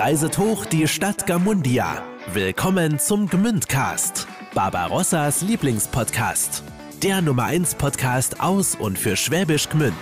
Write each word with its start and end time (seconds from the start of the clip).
reiset 0.00 0.38
hoch 0.38 0.64
die 0.64 0.88
Stadt 0.88 1.26
Gamundia. 1.26 2.02
Willkommen 2.32 2.98
zum 2.98 3.28
Gmündcast, 3.28 4.26
Barbarossas 4.54 5.42
Lieblingspodcast. 5.42 6.62
Der 7.02 7.20
Nummer 7.20 7.44
1 7.44 7.74
Podcast 7.74 8.40
aus 8.40 8.74
und 8.74 8.98
für 8.98 9.14
Schwäbisch 9.14 9.68
Gmünd. 9.68 9.94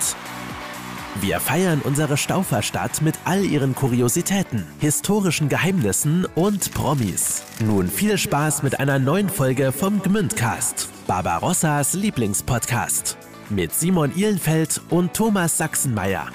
Wir 1.21 1.41
feiern 1.41 1.81
unsere 1.83 2.17
Stauferstadt 2.17 3.03
mit 3.03 3.17
all 3.25 3.45
ihren 3.45 3.75
Kuriositäten, 3.75 4.65
historischen 4.79 5.49
Geheimnissen 5.49 6.27
und 6.37 6.73
Promis. 6.75 7.43
Nun 7.59 7.89
viel 7.89 8.19
Spaß 8.19 8.63
mit 8.63 8.79
einer 8.79 9.01
neuen 9.01 9.29
Folge 9.29 9.73
vom 9.73 10.01
Gmündcast, 10.01 10.91
Barbarossas 11.09 11.95
Lieblingspodcast. 11.95 13.19
Mit 13.51 13.75
Simon 13.75 14.15
Ihlenfeld 14.15 14.81
und 14.91 15.13
Thomas 15.13 15.59
Sachsenmeier. 15.59 16.29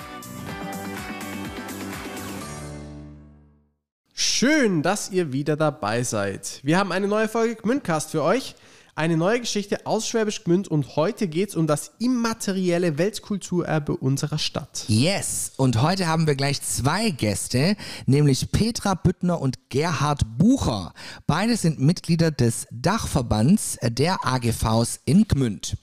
Schön, 4.44 4.82
dass 4.82 5.10
ihr 5.10 5.32
wieder 5.32 5.56
dabei 5.56 6.04
seid. 6.04 6.60
Wir 6.64 6.78
haben 6.78 6.92
eine 6.92 7.08
neue 7.08 7.30
Folge 7.30 7.56
Gmündcast 7.56 8.12
für 8.12 8.24
euch. 8.24 8.56
Eine 8.94 9.16
neue 9.16 9.40
Geschichte 9.40 9.86
aus 9.86 10.06
Schwäbisch 10.06 10.44
Gmünd 10.44 10.68
und 10.68 10.98
heute 10.98 11.30
geht 11.30 11.48
es 11.48 11.56
um 11.56 11.66
das 11.66 11.94
immaterielle 12.00 12.98
Weltkulturerbe 12.98 13.96
unserer 13.96 14.38
Stadt. 14.38 14.84
Yes, 14.90 15.54
und 15.56 15.82
heute 15.82 16.08
haben 16.08 16.28
wir 16.28 16.36
gleich 16.36 16.62
zwei 16.62 17.12
Gäste, 17.12 17.78
nämlich 18.06 18.52
Petra 18.52 18.96
Büttner 18.96 19.40
und 19.40 19.70
Gerhard 19.70 20.24
Bucher. 20.38 20.94
Beide 21.26 21.56
sind 21.56 21.80
Mitglieder 21.80 22.30
des 22.30 22.68
Dachverbands 22.70 23.78
der 23.82 24.26
AGVs 24.26 25.00
in 25.06 25.26
Gmünd. 25.26 25.78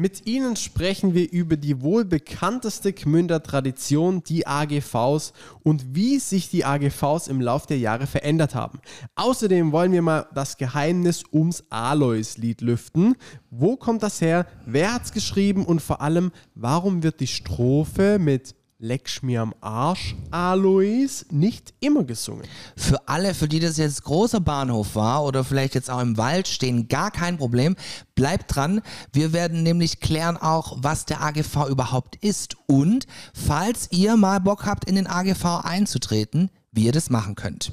Mit 0.00 0.28
Ihnen 0.28 0.54
sprechen 0.54 1.12
wir 1.12 1.32
über 1.32 1.56
die 1.56 1.82
wohl 1.82 2.04
bekannteste 2.04 2.92
Gmünder 2.92 3.42
Tradition, 3.42 4.22
die 4.22 4.46
AGVs 4.46 5.32
und 5.64 5.92
wie 5.92 6.20
sich 6.20 6.48
die 6.48 6.64
AGVs 6.64 7.26
im 7.26 7.40
Laufe 7.40 7.66
der 7.66 7.80
Jahre 7.80 8.06
verändert 8.06 8.54
haben. 8.54 8.78
Außerdem 9.16 9.72
wollen 9.72 9.90
wir 9.90 10.02
mal 10.02 10.28
das 10.32 10.56
Geheimnis 10.56 11.24
ums 11.32 11.64
Alois-Lied 11.70 12.60
lüften. 12.60 13.16
Wo 13.50 13.74
kommt 13.76 14.04
das 14.04 14.20
her? 14.20 14.46
Wer 14.66 14.94
hat's 14.94 15.10
geschrieben? 15.10 15.66
Und 15.66 15.82
vor 15.82 16.00
allem, 16.00 16.30
warum 16.54 17.02
wird 17.02 17.18
die 17.18 17.26
Strophe 17.26 18.20
mit 18.20 18.54
Lecksch 18.80 19.24
mir 19.24 19.42
am 19.42 19.56
Arsch, 19.60 20.14
Alois, 20.30 21.24
nicht 21.32 21.74
immer 21.80 22.04
gesungen. 22.04 22.46
Für 22.76 23.08
alle, 23.08 23.34
für 23.34 23.48
die 23.48 23.58
das 23.58 23.76
jetzt 23.76 24.04
großer 24.04 24.38
Bahnhof 24.38 24.94
war 24.94 25.24
oder 25.24 25.42
vielleicht 25.42 25.74
jetzt 25.74 25.90
auch 25.90 25.98
im 26.00 26.16
Wald 26.16 26.46
stehen, 26.46 26.86
gar 26.86 27.10
kein 27.10 27.38
Problem. 27.38 27.74
Bleibt 28.14 28.54
dran. 28.54 28.80
Wir 29.12 29.32
werden 29.32 29.64
nämlich 29.64 29.98
klären 29.98 30.36
auch, 30.36 30.76
was 30.78 31.06
der 31.06 31.22
AGV 31.22 31.68
überhaupt 31.68 32.14
ist 32.22 32.56
und 32.66 33.08
falls 33.34 33.88
ihr 33.90 34.16
mal 34.16 34.38
Bock 34.38 34.64
habt, 34.64 34.84
in 34.84 34.94
den 34.94 35.08
AGV 35.08 35.64
einzutreten, 35.64 36.48
wie 36.70 36.84
ihr 36.84 36.92
das 36.92 37.10
machen 37.10 37.34
könnt. 37.34 37.72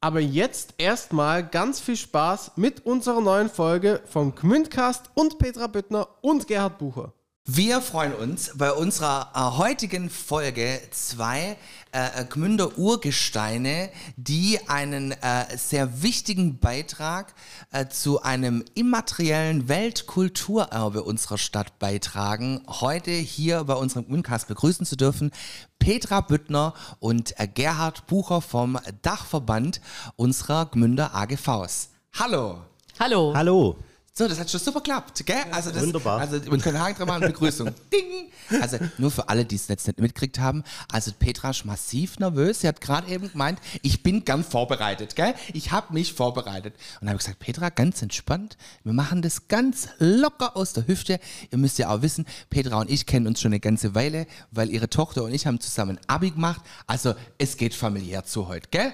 Aber 0.00 0.20
jetzt 0.20 0.74
erstmal 0.78 1.44
ganz 1.44 1.80
viel 1.80 1.96
Spaß 1.96 2.52
mit 2.54 2.86
unserer 2.86 3.20
neuen 3.20 3.50
Folge 3.50 4.00
vom 4.06 4.36
Gmündcast 4.36 5.10
und 5.14 5.38
Petra 5.38 5.66
Büttner 5.66 6.06
und 6.22 6.46
Gerhard 6.46 6.78
Bucher. 6.78 7.14
Wir 7.46 7.82
freuen 7.82 8.14
uns 8.14 8.52
bei 8.56 8.72
unserer 8.72 9.30
äh, 9.34 9.58
heutigen 9.58 10.08
Folge 10.08 10.80
zwei 10.92 11.58
äh, 11.92 12.24
Gmünder 12.24 12.78
Urgesteine, 12.78 13.90
die 14.16 14.58
einen 14.66 15.12
äh, 15.12 15.44
sehr 15.54 16.02
wichtigen 16.02 16.58
Beitrag 16.58 17.34
äh, 17.70 17.86
zu 17.88 18.22
einem 18.22 18.64
immateriellen 18.74 19.68
Weltkulturerbe 19.68 21.02
unserer 21.02 21.36
Stadt 21.36 21.78
beitragen. 21.78 22.62
Heute 22.66 23.10
hier 23.10 23.64
bei 23.64 23.74
unserem 23.74 24.06
Gmündcast 24.06 24.48
begrüßen 24.48 24.86
zu 24.86 24.96
dürfen 24.96 25.30
Petra 25.78 26.22
Büttner 26.22 26.72
und 26.98 27.38
äh, 27.38 27.46
Gerhard 27.46 28.06
Bucher 28.06 28.40
vom 28.40 28.78
Dachverband 29.02 29.82
unserer 30.16 30.64
Gmünder 30.64 31.14
AGVs. 31.14 31.90
Hallo! 32.14 32.62
Hallo. 32.98 33.34
Hallo. 33.36 33.76
So, 34.16 34.28
das 34.28 34.38
hat 34.38 34.48
schon 34.48 34.60
super 34.60 34.78
geklappt, 34.78 35.26
gell? 35.26 35.42
Also 35.50 35.72
das, 35.72 35.82
wunderbar. 35.82 36.20
Also 36.20 36.40
wir 36.44 36.58
können 36.58 36.78
Haken 36.78 36.98
dran 36.98 37.08
machen, 37.08 37.22
Begrüßung. 37.22 37.74
Ding! 37.92 38.30
Also 38.62 38.78
nur 38.96 39.10
für 39.10 39.28
alle, 39.28 39.44
die 39.44 39.56
es 39.56 39.66
jetzt 39.66 39.88
nicht 39.88 39.98
mitgekriegt 39.98 40.38
haben. 40.38 40.62
Also 40.88 41.10
Petra 41.18 41.50
ist 41.50 41.64
massiv 41.64 42.20
nervös. 42.20 42.60
Sie 42.60 42.68
hat 42.68 42.80
gerade 42.80 43.10
eben 43.10 43.32
gemeint, 43.32 43.58
ich 43.82 44.04
bin 44.04 44.24
gern 44.24 44.44
vorbereitet, 44.44 45.16
gell? 45.16 45.34
Ich 45.52 45.72
habe 45.72 45.92
mich 45.92 46.12
vorbereitet. 46.12 46.74
Und 46.74 47.00
dann 47.00 47.08
habe 47.08 47.16
ich 47.16 47.24
gesagt, 47.24 47.40
Petra, 47.40 47.70
ganz 47.70 48.02
entspannt. 48.02 48.56
Wir 48.84 48.92
machen 48.92 49.20
das 49.20 49.48
ganz 49.48 49.88
locker 49.98 50.56
aus 50.56 50.74
der 50.74 50.86
Hüfte. 50.86 51.18
Ihr 51.50 51.58
müsst 51.58 51.78
ja 51.78 51.88
auch 51.88 52.02
wissen, 52.02 52.24
Petra 52.50 52.78
und 52.78 52.90
ich 52.90 53.06
kennen 53.06 53.26
uns 53.26 53.40
schon 53.40 53.48
eine 53.48 53.58
ganze 53.58 53.96
Weile, 53.96 54.28
weil 54.52 54.70
ihre 54.70 54.88
Tochter 54.88 55.24
und 55.24 55.34
ich 55.34 55.48
haben 55.48 55.58
zusammen 55.58 55.98
Abi 56.06 56.30
gemacht. 56.30 56.60
Also 56.86 57.16
es 57.38 57.56
geht 57.56 57.74
familiär 57.74 58.22
zu 58.22 58.46
heute, 58.46 58.68
gell? 58.70 58.92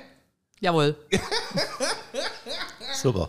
Jawohl. 0.61 0.97
Super. 3.03 3.29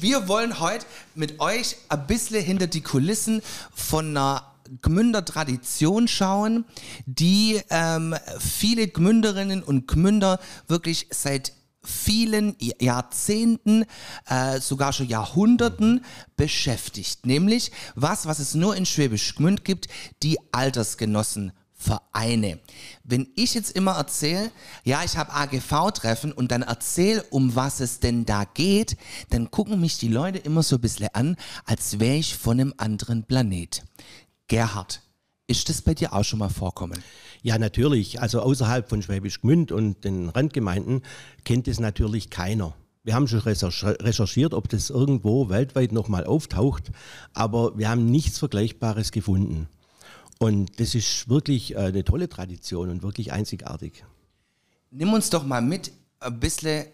Wir 0.00 0.28
wollen 0.28 0.60
heute 0.60 0.86
mit 1.16 1.40
euch 1.40 1.76
ein 1.88 2.06
bisschen 2.06 2.44
hinter 2.44 2.68
die 2.68 2.82
Kulissen 2.82 3.42
von 3.74 4.16
einer 4.16 4.44
Gmünder 4.80 5.24
Tradition 5.24 6.06
schauen, 6.06 6.66
die 7.06 7.60
ähm, 7.70 8.14
viele 8.38 8.86
Gmünderinnen 8.86 9.60
und 9.60 9.88
Gmünder 9.88 10.38
wirklich 10.68 11.08
seit 11.10 11.52
vielen 11.82 12.54
Jahrzehnten, 12.80 13.86
äh, 14.28 14.60
sogar 14.60 14.92
schon 14.92 15.08
Jahrhunderten 15.08 16.04
beschäftigt. 16.36 17.26
Nämlich 17.26 17.72
was, 17.96 18.26
was 18.26 18.38
es 18.38 18.54
nur 18.54 18.76
in 18.76 18.86
Schwäbisch 18.86 19.34
Gmünd 19.34 19.64
gibt, 19.64 19.88
die 20.22 20.38
Altersgenossen 20.52 21.52
Vereine. 21.78 22.58
Wenn 23.04 23.28
ich 23.36 23.54
jetzt 23.54 23.70
immer 23.70 23.92
erzähle, 23.92 24.50
ja, 24.84 25.02
ich 25.04 25.16
habe 25.16 25.32
AGV-Treffen 25.32 26.32
und 26.32 26.50
dann 26.50 26.62
erzähle, 26.62 27.22
um 27.30 27.54
was 27.54 27.78
es 27.78 28.00
denn 28.00 28.26
da 28.26 28.44
geht, 28.44 28.96
dann 29.30 29.50
gucken 29.50 29.80
mich 29.80 29.96
die 29.96 30.08
Leute 30.08 30.38
immer 30.38 30.64
so 30.64 30.76
ein 30.76 30.80
bisschen 30.80 31.08
an, 31.12 31.36
als 31.64 32.00
wäre 32.00 32.16
ich 32.16 32.36
von 32.36 32.60
einem 32.60 32.74
anderen 32.76 33.24
Planet. 33.24 33.84
Gerhard, 34.48 35.02
ist 35.46 35.68
das 35.68 35.80
bei 35.80 35.94
dir 35.94 36.12
auch 36.12 36.24
schon 36.24 36.40
mal 36.40 36.48
vorkommen? 36.48 36.98
Ja, 37.42 37.58
natürlich. 37.58 38.20
Also 38.20 38.40
außerhalb 38.40 38.88
von 38.88 39.00
Schwäbisch 39.00 39.40
Gmünd 39.40 39.70
und 39.70 40.04
den 40.04 40.28
Randgemeinden 40.28 41.02
kennt 41.44 41.68
es 41.68 41.78
natürlich 41.78 42.28
keiner. 42.28 42.74
Wir 43.04 43.14
haben 43.14 43.28
schon 43.28 43.38
recherchiert, 43.38 44.52
ob 44.52 44.68
das 44.68 44.90
irgendwo 44.90 45.48
weltweit 45.48 45.92
nochmal 45.92 46.26
auftaucht, 46.26 46.90
aber 47.32 47.78
wir 47.78 47.88
haben 47.88 48.10
nichts 48.10 48.38
Vergleichbares 48.38 49.12
gefunden. 49.12 49.68
Und 50.38 50.78
das 50.80 50.94
ist 50.94 51.28
wirklich 51.28 51.74
äh, 51.74 51.78
eine 51.78 52.04
tolle 52.04 52.28
Tradition 52.28 52.90
und 52.90 53.02
wirklich 53.02 53.32
einzigartig. 53.32 54.04
Nimm 54.90 55.12
uns 55.12 55.30
doch 55.30 55.44
mal 55.44 55.60
mit 55.60 55.92
ein 56.20 56.40
bisschen 56.40 56.86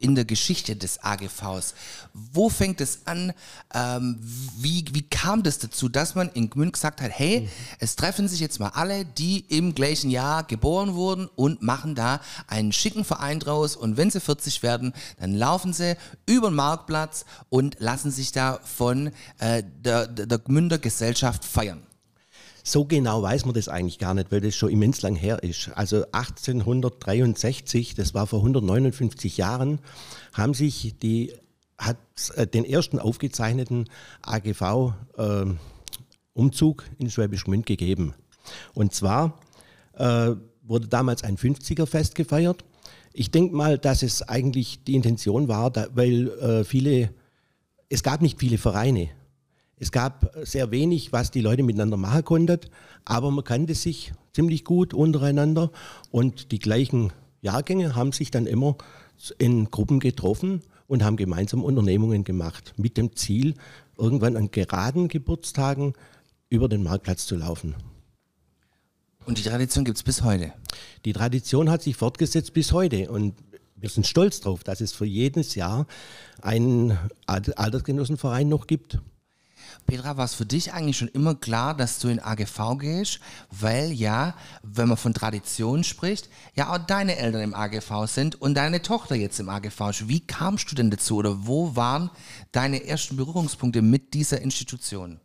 in 0.00 0.14
der 0.14 0.24
Geschichte 0.24 0.76
des 0.76 1.02
AGVs. 1.02 1.74
Wo 2.14 2.48
fängt 2.48 2.80
es 2.80 3.06
an? 3.06 3.32
Ähm, 3.74 4.18
wie, 4.56 4.84
wie 4.92 5.02
kam 5.02 5.42
das 5.42 5.58
dazu, 5.58 5.88
dass 5.88 6.14
man 6.14 6.28
in 6.30 6.50
Gmünd 6.50 6.72
gesagt 6.72 7.00
hat, 7.00 7.10
hey, 7.10 7.40
mhm. 7.40 7.48
es 7.80 7.96
treffen 7.96 8.28
sich 8.28 8.40
jetzt 8.40 8.60
mal 8.60 8.70
alle, 8.70 9.04
die 9.04 9.40
im 9.48 9.74
gleichen 9.74 10.10
Jahr 10.10 10.44
geboren 10.44 10.94
wurden 10.94 11.28
und 11.34 11.62
machen 11.62 11.94
da 11.94 12.20
einen 12.46 12.72
schicken 12.72 13.04
Verein 13.04 13.40
draus 13.40 13.76
und 13.76 13.96
wenn 13.96 14.10
sie 14.10 14.20
40 14.20 14.62
werden, 14.62 14.92
dann 15.18 15.34
laufen 15.34 15.72
sie 15.72 15.96
über 16.26 16.50
den 16.50 16.54
Marktplatz 16.54 17.24
und 17.48 17.76
lassen 17.80 18.10
sich 18.10 18.32
da 18.32 18.60
von 18.62 19.10
äh, 19.38 19.62
der, 19.84 20.06
der 20.06 20.38
Gmünder 20.38 20.78
Gesellschaft 20.78 21.44
feiern. 21.44 21.82
So 22.68 22.84
genau 22.84 23.22
weiß 23.22 23.46
man 23.46 23.54
das 23.54 23.70
eigentlich 23.70 23.98
gar 23.98 24.12
nicht, 24.12 24.30
weil 24.30 24.42
das 24.42 24.54
schon 24.54 24.68
immens 24.68 25.00
lang 25.00 25.16
her 25.16 25.42
ist. 25.42 25.70
Also 25.74 26.04
1863, 26.12 27.94
das 27.94 28.12
war 28.12 28.26
vor 28.26 28.40
159 28.40 29.38
Jahren, 29.38 29.80
haben 30.34 30.52
sich 30.52 30.94
die, 30.98 31.32
hat 31.78 31.96
äh, 32.34 32.46
den 32.46 32.66
ersten 32.66 32.98
aufgezeichneten 32.98 33.88
AGV-Umzug 34.20 35.56
äh, 36.82 37.02
in 37.02 37.08
Schwäbisch 37.10 37.44
Gmünd 37.44 37.64
gegeben. 37.64 38.12
Und 38.74 38.92
zwar 38.92 39.40
äh, 39.94 40.32
wurde 40.62 40.88
damals 40.88 41.24
ein 41.24 41.38
50er-Fest 41.38 42.14
gefeiert. 42.16 42.66
Ich 43.14 43.30
denke 43.30 43.56
mal, 43.56 43.78
dass 43.78 44.02
es 44.02 44.20
eigentlich 44.20 44.84
die 44.84 44.94
Intention 44.94 45.48
war, 45.48 45.70
da, 45.70 45.86
weil 45.94 46.28
äh, 46.32 46.64
viele, 46.64 47.14
es 47.88 48.02
gab 48.02 48.20
nicht 48.20 48.38
viele 48.38 48.58
Vereine. 48.58 49.08
Es 49.80 49.92
gab 49.92 50.32
sehr 50.42 50.70
wenig, 50.70 51.12
was 51.12 51.30
die 51.30 51.40
Leute 51.40 51.62
miteinander 51.62 51.96
machen 51.96 52.24
konnten, 52.24 52.60
aber 53.04 53.30
man 53.30 53.44
kannte 53.44 53.74
sich 53.74 54.12
ziemlich 54.32 54.64
gut 54.64 54.92
untereinander 54.94 55.70
und 56.10 56.52
die 56.52 56.58
gleichen 56.58 57.12
Jahrgänge 57.40 57.94
haben 57.94 58.12
sich 58.12 58.30
dann 58.30 58.46
immer 58.46 58.76
in 59.38 59.70
Gruppen 59.70 60.00
getroffen 60.00 60.62
und 60.86 61.04
haben 61.04 61.16
gemeinsam 61.16 61.62
Unternehmungen 61.62 62.24
gemacht, 62.24 62.74
mit 62.76 62.96
dem 62.96 63.14
Ziel, 63.14 63.54
irgendwann 63.96 64.36
an 64.36 64.50
geraden 64.50 65.08
Geburtstagen 65.08 65.94
über 66.48 66.68
den 66.68 66.82
Marktplatz 66.82 67.26
zu 67.26 67.36
laufen. 67.36 67.74
Und 69.26 69.38
die 69.38 69.42
Tradition 69.42 69.84
gibt 69.84 69.98
es 69.98 70.02
bis 70.02 70.22
heute? 70.22 70.52
Die 71.04 71.12
Tradition 71.12 71.70
hat 71.70 71.82
sich 71.82 71.96
fortgesetzt 71.96 72.54
bis 72.54 72.72
heute 72.72 73.10
und 73.10 73.34
wir 73.76 73.90
sind 73.90 74.06
stolz 74.06 74.40
darauf, 74.40 74.64
dass 74.64 74.80
es 74.80 74.92
für 74.92 75.04
jedes 75.04 75.54
Jahr 75.54 75.86
einen 76.40 76.98
Altersgenossenverein 77.26 78.48
noch 78.48 78.66
gibt. 78.66 78.98
Petra, 79.86 80.16
war 80.16 80.24
es 80.24 80.34
für 80.34 80.46
dich 80.46 80.72
eigentlich 80.72 80.98
schon 80.98 81.08
immer 81.08 81.34
klar, 81.34 81.76
dass 81.76 81.98
du 81.98 82.08
in 82.08 82.20
AGV 82.20 82.78
gehst? 82.78 83.20
Weil 83.50 83.92
ja, 83.92 84.34
wenn 84.62 84.88
man 84.88 84.96
von 84.96 85.14
Tradition 85.14 85.84
spricht, 85.84 86.28
ja 86.54 86.72
auch 86.72 86.78
deine 86.78 87.16
Eltern 87.16 87.42
im 87.42 87.54
AGV 87.54 88.06
sind 88.06 88.40
und 88.40 88.54
deine 88.54 88.82
Tochter 88.82 89.14
jetzt 89.14 89.40
im 89.40 89.48
AGV 89.48 89.90
ist. 89.90 90.08
Wie 90.08 90.20
kamst 90.20 90.70
du 90.70 90.74
denn 90.74 90.90
dazu 90.90 91.16
oder 91.16 91.46
wo 91.46 91.76
waren 91.76 92.10
deine 92.52 92.84
ersten 92.84 93.16
Berührungspunkte 93.16 93.82
mit 93.82 94.14
dieser 94.14 94.40
Institution? 94.40 95.20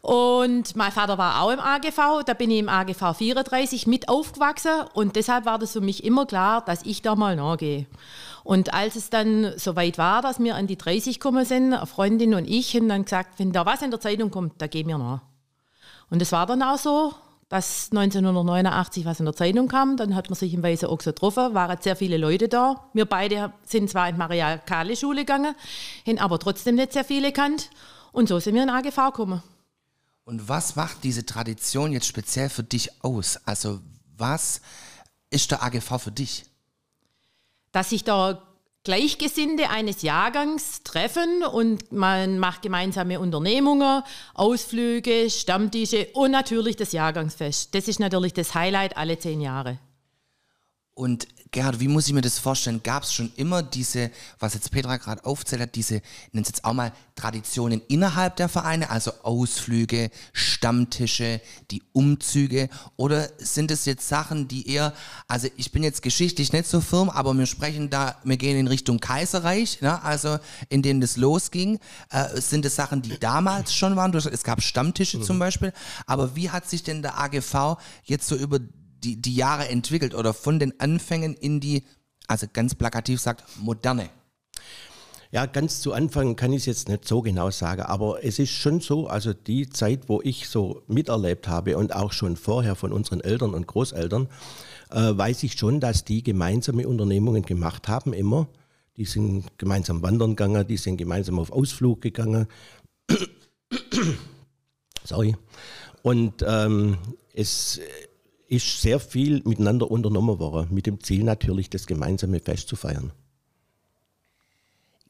Und 0.00 0.74
mein 0.76 0.92
Vater 0.92 1.18
war 1.18 1.42
auch 1.42 1.50
im 1.50 1.60
AGV, 1.60 2.24
da 2.24 2.32
bin 2.32 2.50
ich 2.50 2.60
im 2.60 2.70
AGV 2.70 3.18
34 3.18 3.86
mit 3.86 4.08
aufgewachsen 4.08 4.86
und 4.94 5.14
deshalb 5.16 5.44
war 5.44 5.58
das 5.58 5.72
für 5.72 5.82
mich 5.82 6.04
immer 6.04 6.24
klar, 6.24 6.64
dass 6.64 6.80
ich 6.84 7.02
da 7.02 7.14
mal 7.16 7.36
nachgehe. 7.36 7.84
Und 8.42 8.72
als 8.72 8.96
es 8.96 9.10
dann 9.10 9.52
soweit 9.58 9.98
war, 9.98 10.22
dass 10.22 10.38
wir 10.38 10.54
an 10.54 10.66
die 10.66 10.78
30 10.78 11.20
gekommen 11.20 11.44
sind, 11.44 11.74
eine 11.74 11.84
Freundin 11.84 12.32
und 12.32 12.48
ich, 12.48 12.74
haben 12.74 12.88
dann 12.88 13.04
gesagt, 13.04 13.38
wenn 13.38 13.52
da 13.52 13.66
was 13.66 13.82
in 13.82 13.90
der 13.90 14.00
Zeitung 14.00 14.30
kommt, 14.30 14.54
da 14.62 14.68
gehen 14.68 14.88
wir 14.88 14.96
nach. 14.96 15.20
Und 16.08 16.22
es 16.22 16.32
war 16.32 16.46
dann 16.46 16.62
auch 16.62 16.78
so 16.78 17.12
dass 17.48 17.90
1989 17.92 19.04
was 19.04 19.20
in 19.20 19.26
der 19.26 19.34
Zeitung 19.34 19.68
kam. 19.68 19.96
Dann 19.96 20.14
hat 20.14 20.28
man 20.28 20.36
sich 20.36 20.52
im 20.52 20.62
Weißen 20.62 20.88
Ochse 20.88 21.10
getroffen, 21.10 21.54
waren 21.54 21.80
sehr 21.80 21.96
viele 21.96 22.16
Leute 22.16 22.48
da. 22.48 22.88
Wir 22.92 23.04
beide 23.04 23.52
sind 23.64 23.88
zwar 23.88 24.08
in 24.08 24.16
die 24.16 24.18
Maria-Kahle-Schule 24.18 25.20
gegangen, 25.20 25.54
haben 26.06 26.18
aber 26.18 26.38
trotzdem 26.38 26.74
nicht 26.74 26.92
sehr 26.92 27.04
viele 27.04 27.28
gekannt. 27.28 27.70
Und 28.12 28.28
so 28.28 28.38
sind 28.40 28.54
wir 28.54 28.62
in 28.62 28.70
AGV 28.70 28.96
gekommen. 29.06 29.42
Und 30.24 30.48
was 30.48 30.74
macht 30.74 31.04
diese 31.04 31.24
Tradition 31.24 31.92
jetzt 31.92 32.06
speziell 32.06 32.48
für 32.48 32.64
dich 32.64 33.04
aus? 33.04 33.38
Also 33.44 33.80
was 34.16 34.60
ist 35.30 35.50
der 35.52 35.62
AGV 35.62 35.98
für 35.98 36.10
dich? 36.10 36.46
Dass 37.70 37.90
sich 37.90 38.02
da 38.02 38.42
Gleichgesinnte 38.86 39.68
eines 39.68 40.02
Jahrgangs 40.02 40.84
treffen 40.84 41.42
und 41.42 41.90
man 41.90 42.38
macht 42.38 42.62
gemeinsame 42.62 43.18
Unternehmungen, 43.18 44.04
Ausflüge, 44.32 45.28
Stammtische 45.28 46.06
und 46.12 46.30
natürlich 46.30 46.76
das 46.76 46.92
Jahrgangsfest. 46.92 47.74
Das 47.74 47.88
ist 47.88 47.98
natürlich 47.98 48.32
das 48.32 48.54
Highlight 48.54 48.96
alle 48.96 49.18
zehn 49.18 49.40
Jahre. 49.40 49.80
Und 50.94 51.26
Gerhard, 51.52 51.78
wie 51.80 51.88
muss 51.88 52.08
ich 52.08 52.12
mir 52.12 52.22
das 52.22 52.38
vorstellen? 52.38 52.82
Gab 52.82 53.04
es 53.04 53.12
schon 53.12 53.32
immer 53.36 53.62
diese, 53.62 54.10
was 54.38 54.54
jetzt 54.54 54.70
Petra 54.70 54.96
gerade 54.96 55.24
aufzählt 55.24 55.62
hat, 55.62 55.74
diese, 55.74 56.02
nennt 56.32 56.46
es 56.46 56.48
jetzt 56.48 56.64
auch 56.64 56.72
mal 56.72 56.92
Traditionen 57.14 57.80
innerhalb 57.88 58.36
der 58.36 58.48
Vereine, 58.48 58.90
also 58.90 59.12
Ausflüge, 59.22 60.10
Stammtische, 60.32 61.40
die 61.70 61.82
Umzüge? 61.92 62.68
Oder 62.96 63.28
sind 63.38 63.70
es 63.70 63.84
jetzt 63.84 64.08
Sachen, 64.08 64.48
die 64.48 64.68
eher, 64.68 64.92
also 65.28 65.48
ich 65.56 65.70
bin 65.72 65.82
jetzt 65.82 66.02
geschichtlich 66.02 66.52
nicht 66.52 66.66
so 66.66 66.80
firm, 66.80 67.10
aber 67.10 67.32
wir 67.34 67.46
sprechen 67.46 67.90
da, 67.90 68.16
wir 68.24 68.36
gehen 68.36 68.58
in 68.58 68.66
Richtung 68.66 68.98
Kaiserreich, 68.98 69.80
ne? 69.82 70.02
also 70.02 70.38
in 70.68 70.82
denen 70.82 71.00
das 71.00 71.16
losging. 71.16 71.78
Äh, 72.10 72.40
sind 72.40 72.64
es 72.64 72.74
Sachen, 72.74 73.02
die 73.02 73.18
damals 73.18 73.74
schon 73.74 73.94
waren? 73.94 74.14
Es 74.14 74.44
gab 74.44 74.62
Stammtische 74.62 75.18
mhm. 75.18 75.22
zum 75.22 75.38
Beispiel. 75.38 75.72
Aber 76.06 76.34
wie 76.34 76.50
hat 76.50 76.68
sich 76.68 76.82
denn 76.82 77.02
der 77.02 77.18
AGV 77.20 77.76
jetzt 78.04 78.26
so 78.28 78.34
über 78.34 78.58
die, 79.04 79.20
die 79.20 79.34
Jahre 79.34 79.68
entwickelt 79.68 80.14
oder 80.14 80.34
von 80.34 80.58
den 80.58 80.78
Anfängen 80.80 81.34
in 81.34 81.60
die, 81.60 81.84
also 82.26 82.46
ganz 82.52 82.74
plakativ 82.74 83.20
sagt, 83.20 83.44
moderne? 83.58 84.10
Ja, 85.32 85.46
ganz 85.46 85.80
zu 85.80 85.92
Anfang 85.92 86.36
kann 86.36 86.52
ich 86.52 86.60
es 86.62 86.66
jetzt 86.66 86.88
nicht 86.88 87.06
so 87.06 87.20
genau 87.20 87.50
sagen, 87.50 87.82
aber 87.82 88.24
es 88.24 88.38
ist 88.38 88.50
schon 88.50 88.80
so, 88.80 89.08
also 89.08 89.32
die 89.32 89.68
Zeit, 89.68 90.08
wo 90.08 90.22
ich 90.22 90.48
so 90.48 90.82
miterlebt 90.86 91.48
habe 91.48 91.76
und 91.76 91.94
auch 91.94 92.12
schon 92.12 92.36
vorher 92.36 92.76
von 92.76 92.92
unseren 92.92 93.20
Eltern 93.20 93.52
und 93.52 93.66
Großeltern, 93.66 94.28
äh, 94.90 95.16
weiß 95.16 95.42
ich 95.42 95.58
schon, 95.58 95.80
dass 95.80 96.04
die 96.04 96.22
gemeinsame 96.22 96.86
Unternehmungen 96.86 97.42
gemacht 97.42 97.88
haben, 97.88 98.12
immer. 98.12 98.48
Die 98.96 99.04
sind 99.04 99.58
gemeinsam 99.58 100.02
wandern 100.02 100.36
gegangen, 100.36 100.66
die 100.66 100.76
sind 100.76 100.96
gemeinsam 100.96 101.38
auf 101.38 101.52
Ausflug 101.52 102.00
gegangen. 102.00 102.46
Sorry. 105.04 105.36
Und 106.02 106.44
ähm, 106.46 106.96
es 107.34 107.80
ist 108.48 108.80
sehr 108.80 109.00
viel 109.00 109.42
miteinander 109.44 109.90
unternommen 109.90 110.38
worden, 110.38 110.68
mit 110.72 110.86
dem 110.86 111.02
Ziel 111.02 111.24
natürlich, 111.24 111.70
das 111.70 111.86
gemeinsame 111.86 112.40
Fest 112.40 112.68
zu 112.68 112.76
feiern. 112.76 113.12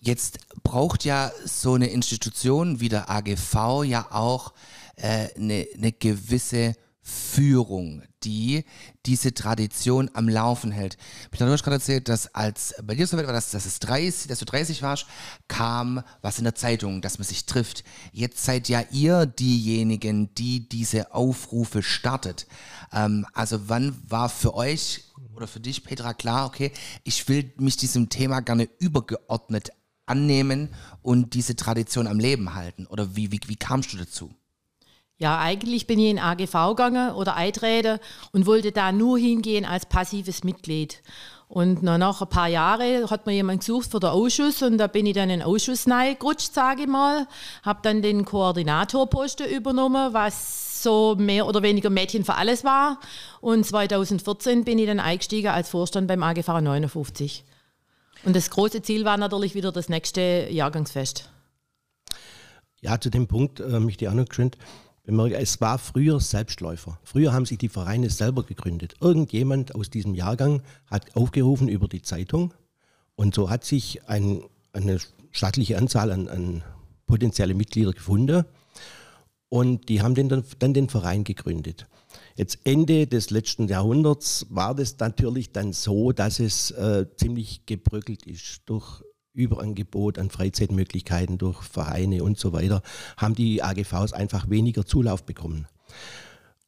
Jetzt 0.00 0.38
braucht 0.62 1.04
ja 1.04 1.32
so 1.44 1.74
eine 1.74 1.88
Institution 1.88 2.80
wie 2.80 2.88
der 2.88 3.10
AGV 3.10 3.84
ja 3.84 4.06
auch 4.10 4.52
äh, 4.96 5.28
eine, 5.36 5.66
eine 5.74 5.92
gewisse 5.92 6.74
Führung, 7.08 8.02
die 8.24 8.64
diese 9.06 9.32
Tradition 9.32 10.10
am 10.14 10.28
Laufen 10.28 10.72
hält. 10.72 10.96
Peter, 11.30 11.46
du 11.46 11.52
hast 11.52 11.62
gerade 11.62 11.76
erzählt, 11.76 12.08
dass 12.08 12.34
als 12.34 12.74
bei 12.82 12.96
dir 12.96 13.06
so 13.06 13.16
weit 13.16 13.26
war, 13.26 13.32
dass, 13.32 13.52
dass, 13.52 13.64
es 13.64 13.78
30, 13.78 14.26
dass 14.26 14.40
du 14.40 14.44
30 14.44 14.82
warst, 14.82 15.06
kam 15.46 16.02
was 16.20 16.38
in 16.38 16.44
der 16.44 16.56
Zeitung, 16.56 17.02
dass 17.02 17.18
man 17.18 17.28
sich 17.28 17.46
trifft. 17.46 17.84
Jetzt 18.10 18.44
seid 18.44 18.68
ja 18.68 18.82
ihr 18.90 19.24
diejenigen, 19.24 20.34
die 20.34 20.68
diese 20.68 21.14
Aufrufe 21.14 21.84
startet. 21.84 22.48
Ähm, 22.92 23.24
also 23.34 23.68
wann 23.68 23.96
war 24.08 24.28
für 24.28 24.54
euch 24.54 25.04
oder 25.36 25.46
für 25.46 25.60
dich, 25.60 25.84
Petra, 25.84 26.12
klar, 26.12 26.46
okay, 26.46 26.72
ich 27.04 27.28
will 27.28 27.52
mich 27.56 27.76
diesem 27.76 28.08
Thema 28.08 28.40
gerne 28.40 28.68
übergeordnet 28.80 29.70
annehmen 30.06 30.70
und 31.02 31.34
diese 31.34 31.54
Tradition 31.54 32.08
am 32.08 32.18
Leben 32.18 32.54
halten? 32.54 32.86
Oder 32.86 33.14
wie, 33.14 33.30
wie, 33.30 33.40
wie 33.46 33.56
kamst 33.56 33.92
du 33.92 33.96
dazu? 33.96 34.34
Ja, 35.18 35.38
eigentlich 35.38 35.86
bin 35.86 35.98
ich 35.98 36.10
in 36.10 36.18
AGV 36.18 36.52
gegangen 36.70 37.14
oder 37.14 37.36
eintreten 37.36 37.98
und 38.32 38.46
wollte 38.46 38.70
da 38.70 38.92
nur 38.92 39.18
hingehen 39.18 39.64
als 39.64 39.86
passives 39.86 40.44
Mitglied. 40.44 41.02
Und 41.48 41.82
nach 41.82 42.20
ein 42.20 42.28
paar 42.28 42.48
Jahren 42.48 43.08
hat 43.08 43.24
mir 43.24 43.32
jemand 43.32 43.60
gesucht 43.60 43.90
für 43.90 44.00
den 44.00 44.10
Ausschuss 44.10 44.62
und 44.62 44.78
da 44.78 44.88
bin 44.88 45.06
ich 45.06 45.14
dann 45.14 45.30
in 45.30 45.38
den 45.40 45.46
Ausschuss 45.46 45.88
reingerutscht, 45.88 46.52
sage 46.52 46.82
ich 46.82 46.88
mal. 46.88 47.26
Habe 47.62 47.78
dann 47.82 48.02
den 48.02 48.24
Koordinatorposten 48.24 49.48
übernommen, 49.48 50.12
was 50.12 50.82
so 50.82 51.14
mehr 51.16 51.46
oder 51.46 51.62
weniger 51.62 51.88
Mädchen 51.88 52.24
für 52.24 52.34
alles 52.34 52.64
war. 52.64 52.98
Und 53.40 53.64
2014 53.64 54.64
bin 54.64 54.78
ich 54.78 54.86
dann 54.86 55.00
eingestiegen 55.00 55.48
als 55.48 55.68
Vorstand 55.70 56.08
beim 56.08 56.22
AGV 56.22 56.48
59. 56.60 57.44
Und 58.24 58.36
das 58.36 58.50
große 58.50 58.82
Ziel 58.82 59.04
war 59.04 59.16
natürlich 59.16 59.54
wieder 59.54 59.72
das 59.72 59.88
nächste 59.88 60.48
Jahrgangsfest. 60.50 61.30
Ja, 62.80 63.00
zu 63.00 63.08
dem 63.08 63.28
Punkt 63.28 63.60
äh, 63.60 63.80
möchte 63.80 64.04
ich 64.04 64.08
auch 64.10 64.14
noch 64.14 64.26
geschwind 64.26 64.58
bemerke, 65.06 65.36
es 65.36 65.60
war 65.60 65.78
früher 65.78 66.20
Selbstläufer. 66.20 66.98
Früher 67.02 67.32
haben 67.32 67.46
sich 67.46 67.58
die 67.58 67.68
Vereine 67.68 68.10
selber 68.10 68.42
gegründet. 68.42 68.94
Irgendjemand 69.00 69.74
aus 69.74 69.88
diesem 69.88 70.14
Jahrgang 70.14 70.62
hat 70.90 71.16
aufgerufen 71.16 71.68
über 71.68 71.88
die 71.88 72.02
Zeitung 72.02 72.52
und 73.14 73.34
so 73.34 73.48
hat 73.48 73.64
sich 73.64 74.06
ein, 74.08 74.42
eine 74.72 74.98
stattliche 75.30 75.78
Anzahl 75.78 76.10
an, 76.10 76.28
an 76.28 76.62
potenzielle 77.06 77.54
Mitglieder 77.54 77.92
gefunden 77.92 78.44
und 79.48 79.88
die 79.88 80.02
haben 80.02 80.14
den, 80.14 80.44
dann 80.58 80.74
den 80.74 80.88
Verein 80.88 81.24
gegründet. 81.24 81.86
Jetzt 82.34 82.58
Ende 82.64 83.06
des 83.06 83.30
letzten 83.30 83.68
Jahrhunderts 83.68 84.46
war 84.50 84.74
das 84.74 84.98
natürlich 84.98 85.52
dann 85.52 85.72
so, 85.72 86.12
dass 86.12 86.40
es 86.40 86.70
äh, 86.72 87.06
ziemlich 87.16 87.64
gebröckelt 87.64 88.26
ist 88.26 88.62
durch 88.66 89.02
Überangebot 89.36 90.18
an 90.18 90.30
Freizeitmöglichkeiten 90.30 91.38
durch 91.38 91.62
Vereine 91.62 92.24
und 92.24 92.38
so 92.38 92.52
weiter, 92.52 92.82
haben 93.16 93.34
die 93.34 93.62
AGVs 93.62 94.12
einfach 94.12 94.50
weniger 94.50 94.84
Zulauf 94.84 95.24
bekommen. 95.24 95.66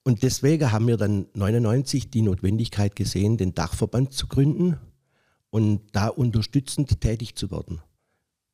Und 0.04 0.22
deswegen 0.22 0.70
haben 0.72 0.86
wir 0.86 0.96
dann 0.96 1.26
99 1.34 2.10
die 2.10 2.22
Notwendigkeit 2.22 2.96
gesehen, 2.96 3.36
den 3.36 3.54
Dachverband 3.54 4.12
zu 4.12 4.26
gründen 4.26 4.78
und 5.50 5.82
da 5.92 6.08
unterstützend 6.08 7.00
tätig 7.00 7.34
zu 7.34 7.50
werden. 7.50 7.80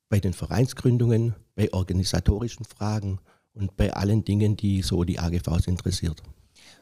Bei 0.09 0.19
den 0.19 0.33
Vereinsgründungen, 0.33 1.35
bei 1.55 1.71
organisatorischen 1.73 2.65
Fragen 2.65 3.19
und 3.53 3.77
bei 3.77 3.93
allen 3.93 4.23
Dingen, 4.25 4.57
die 4.57 4.81
so 4.81 5.03
die 5.03 5.19
AGVs 5.19 5.67
interessiert. 5.67 6.21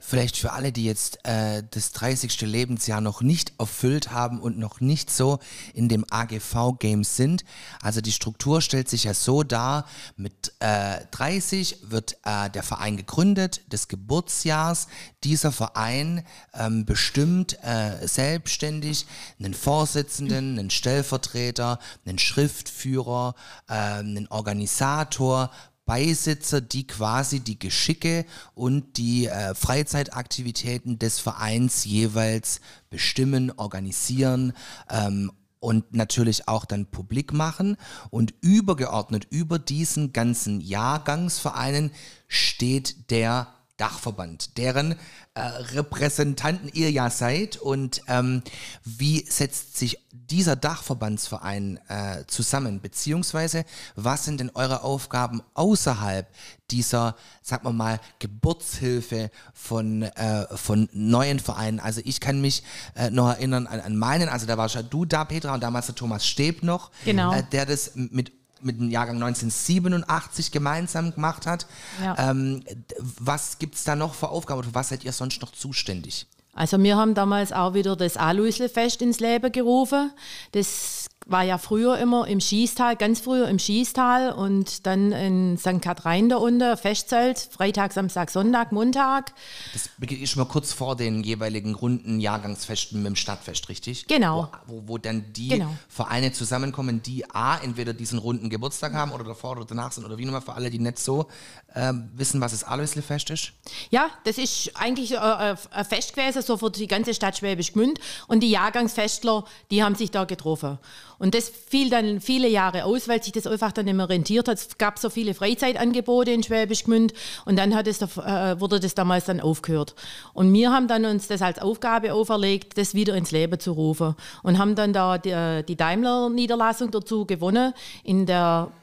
Vielleicht 0.06 0.36
für 0.36 0.52
alle, 0.52 0.74
die 0.74 0.84
jetzt 0.84 1.25
äh, 1.25 1.63
das 1.72 1.94
30. 1.94 2.42
Lebensjahr 2.42 3.00
noch 3.00 3.22
nicht 3.22 3.54
erfüllt 3.58 4.12
haben 4.12 4.42
und 4.42 4.58
noch 4.58 4.82
nicht 4.82 5.10
so 5.10 5.40
in 5.74 5.88
dem 5.88 6.06
AGV-Game 6.10 7.06
sind. 7.06 7.46
Also 7.82 8.02
die 8.02 8.12
Struktur 8.12 8.62
stellt 8.62 8.90
sich 8.90 9.06
ja 9.06 9.13
so 9.13 9.44
dar, 9.44 9.88
mit 10.18 10.52
äh, 10.60 10.98
30 11.12 11.78
wird 11.84 12.18
äh, 12.25 12.50
der 12.50 12.63
Verein 12.63 12.98
gegründet, 12.98 13.62
des 13.72 13.88
Geburtsjahrs. 13.88 14.88
Dieser 15.24 15.54
Verein 15.54 16.25
ähm, 16.54 16.86
bestimmt 16.86 17.58
äh, 17.63 18.06
selbstständig 18.06 19.06
einen 19.40 19.54
Vorsitzenden, 19.54 20.60
einen 20.60 20.70
Stellvertreter, 20.70 21.80
einen 22.06 22.20
Schriftführer, 22.20 23.36
äh, 23.70 23.74
einen 23.74 24.28
Organisator, 24.28 25.50
Beisitzer, 25.86 26.62
die 26.62 26.88
quasi 26.88 27.40
die 27.42 27.60
Geschicke 27.60 28.25
und 28.56 28.98
die 28.98 29.28
äh, 29.28 29.54
Freizeitaktivitäten 29.54 30.98
des 30.98 31.20
Vereins 31.20 31.84
jeweils 31.86 32.62
bestimmen, 32.90 33.52
organisieren 33.52 34.54
ähm, 34.90 35.32
und 35.60 35.94
natürlich 35.94 36.48
auch 36.48 36.66
dann 36.66 36.86
publik 36.86 37.34
machen. 37.34 37.78
Und 38.10 38.34
übergeordnet 38.42 39.28
über 39.30 39.60
diesen 39.60 40.13
ganzen 40.13 40.62
Jahrgangsvereinen 40.62 41.92
steht 42.28 43.10
der 43.12 43.52
Dachverband, 43.77 44.58
deren 44.58 44.96
äh, 45.34 45.42
Repräsentanten 45.42 46.70
ihr 46.74 46.92
ja 46.92 47.10
seid. 47.10 47.58
Und 47.58 48.01
ähm, 48.08 48.44
wie 48.84 49.25
setzt 49.27 49.77
sich 49.77 49.98
dieser 50.12 50.56
Dachverbandsverein 50.56 51.80
äh, 51.88 52.24
zusammen? 52.27 52.82
Beziehungsweise, 52.82 53.65
was 53.96 54.25
sind 54.25 54.39
denn 54.39 54.51
eure 54.53 54.84
Aufgaben 54.84 55.42
außerhalb 55.56 56.27
dieser, 56.70 57.15
sagen 57.42 57.65
wir 57.65 57.74
mal, 57.74 58.00
Geburtshilfe 58.20 59.32
von, 59.53 60.03
äh, 60.03 60.46
von 60.56 60.88
neuen 60.94 61.39
Vereinen? 61.39 61.80
Also 61.80 62.01
ich 62.06 62.20
kann 62.20 62.42
mich 62.42 62.63
äh, 62.96 63.10
noch 63.10 63.30
erinnern 63.30 63.65
an, 63.65 63.80
an 63.80 63.98
meinen, 63.98 64.30
also 64.30 64.46
da 64.46 64.58
war 64.58 64.70
schon 64.70 64.88
du 64.89 65.06
da, 65.06 65.25
Petra, 65.25 65.53
und 65.56 65.63
damals 65.63 65.88
der 65.88 65.96
Thomas 65.96 66.25
Steb 66.27 66.62
noch, 66.62 66.92
Genau. 67.06 67.34
äh, 67.34 67.44
der 67.51 67.65
das 67.65 67.92
mit 67.96 68.32
mit 68.63 68.79
dem 68.79 68.89
Jahrgang 68.89 69.15
1987 69.15 70.51
gemeinsam 70.51 71.13
gemacht 71.13 71.46
hat. 71.46 71.67
Ja. 72.01 72.32
Ähm, 72.32 72.63
was 73.00 73.60
gibt 73.60 73.75
es 73.75 73.84
da 73.84 73.96
noch 73.96 74.13
für 74.13 74.29
Aufgaben 74.29 74.60
oder 74.60 74.74
was 74.74 74.89
seid 74.89 75.03
ihr 75.03 75.12
sonst 75.12 75.41
noch 75.41 75.51
zuständig? 75.51 76.27
Also 76.55 76.82
wir 76.82 76.98
haben 76.98 77.15
damals 77.15 77.51
auch 77.51 77.74
wieder 77.74 77.96
das 77.96 78.15
Aloisle-Fest 78.15 79.01
ins 79.01 79.20
Leben 79.20 79.51
gerufen. 79.51 80.12
Das 80.51 81.10
war 81.25 81.44
ja 81.44 81.58
früher 81.58 81.98
immer 81.98 82.27
im 82.27 82.39
Schießtal, 82.39 82.96
ganz 82.96 83.22
früher 83.22 83.48
im 83.48 83.60
Schießtal 83.60 84.32
und 84.34 84.86
dann 84.86 85.12
in 85.12 85.58
St. 85.58 85.82
Kathrein 85.82 86.30
da 86.30 86.38
unten, 86.38 86.75
Festzelt, 86.77 87.39
Freitag, 87.39 87.94
Samstag, 87.94 88.30
Sonntag, 88.30 88.72
Montag. 88.72 89.34
Das 89.74 89.89
beginnt 89.98 90.27
schon 90.27 90.44
mal 90.44 90.50
kurz 90.50 90.74
vor 90.74 90.96
den 90.96 91.24
jeweiligen 91.24 91.75
runden 91.75 92.20
Jahrgangsfesten 92.20 93.01
mit 93.01 93.08
dem 93.08 93.15
Stadtfest, 93.15 93.70
richtig? 93.70 94.08
Genau. 94.08 94.50
Wo, 94.68 94.75
wo, 94.75 94.84
wo 94.88 94.98
dann 94.98 95.32
die 95.34 95.50
Genau. 95.50 95.70
Vereine 95.88 96.32
zusammenkommen, 96.32 97.01
die 97.01 97.30
A, 97.30 97.58
entweder 97.58 97.94
diesen 97.94 98.20
runden 98.20 98.50
Geburtstag 98.50 98.94
haben 98.94 99.12
oder 99.12 99.24
davor 99.24 99.51
oder 99.51 99.65
danach 99.65 99.92
sind 99.92 100.06
oder 100.06 100.18
wie 100.18 100.25
nochmal 100.25 100.42
für 100.42 100.53
alle, 100.53 100.70
die 100.70 100.80
nicht 100.80 101.00
so 101.00 101.27
ähm, 101.75 102.10
wissen, 102.15 102.42
was 102.42 102.51
das 102.51 102.63
Aloisle-Fest 102.63 103.30
ist. 103.30 103.53
Ja, 103.89 104.08
das 104.25 104.38
ist 104.38 104.72
eigentlich 104.75 105.12
äh, 105.13 105.15
äh, 105.18 105.56
ein 105.72 105.86
Fest 105.86 106.15
gewesen, 106.15 106.42
so 106.42 106.58
für 106.58 106.70
die 106.72 106.88
ganze 106.88 107.13
Stadt 107.13 107.38
Schwäbisch 107.38 107.74
Gmünd. 107.74 108.00
Und 108.27 108.42
die 108.42 108.50
Jahrgangsfestler, 108.51 109.46
die 109.72 109.84
haben 109.84 109.96
sich 109.96 110.12
da 110.12 110.25
getroffen. 110.25 110.77
Und 111.24 111.36
das 111.36 111.48
fiel 111.48 111.89
dann 111.89 112.20
viele 112.20 112.50
Jahre 112.50 112.84
aus, 112.84 113.08
weil 113.08 113.24
sich 113.24 113.32
das 113.32 113.48
einfach 113.48 113.72
dann 113.72 113.86
nicht 113.86 113.94
mehr 113.96 114.10
rentiert 114.10 114.50
hat. 114.50 114.58
Es 114.58 114.77
gab 114.77 115.00
so 115.00 115.10
viele 115.10 115.34
Freizeitangebote 115.34 116.32
in 116.32 116.44
Schwäbisch 116.44 116.84
Gmünd 116.84 117.13
und 117.46 117.58
dann 117.58 117.74
hat 117.75 117.88
es, 117.88 118.01
äh, 118.01 118.60
wurde 118.60 118.82
das 118.82 118.94
damals 118.94 119.24
dann 119.24 119.39
aufgehört. 119.39 119.96
Und 120.34 120.51
wir 120.51 120.74
haben 120.74 120.89
dann 120.89 121.06
uns 121.06 121.30
das 121.30 121.42
als 121.42 121.60
Aufgabe 121.60 122.13
auferlegt, 122.13 122.77
das 122.77 122.94
wieder 122.94 123.15
ins 123.15 123.32
Leben 123.32 123.58
zu 123.58 123.72
rufen. 123.72 124.15
Und 124.42 124.58
haben 124.58 124.75
dann 124.75 124.92
da 124.92 125.18
die, 125.18 125.63
die 125.65 125.77
Daimler-Niederlassung 125.77 126.92
dazu 126.92 127.25
gewonnen, 127.25 127.74
in 128.03 128.25
der 128.25 128.74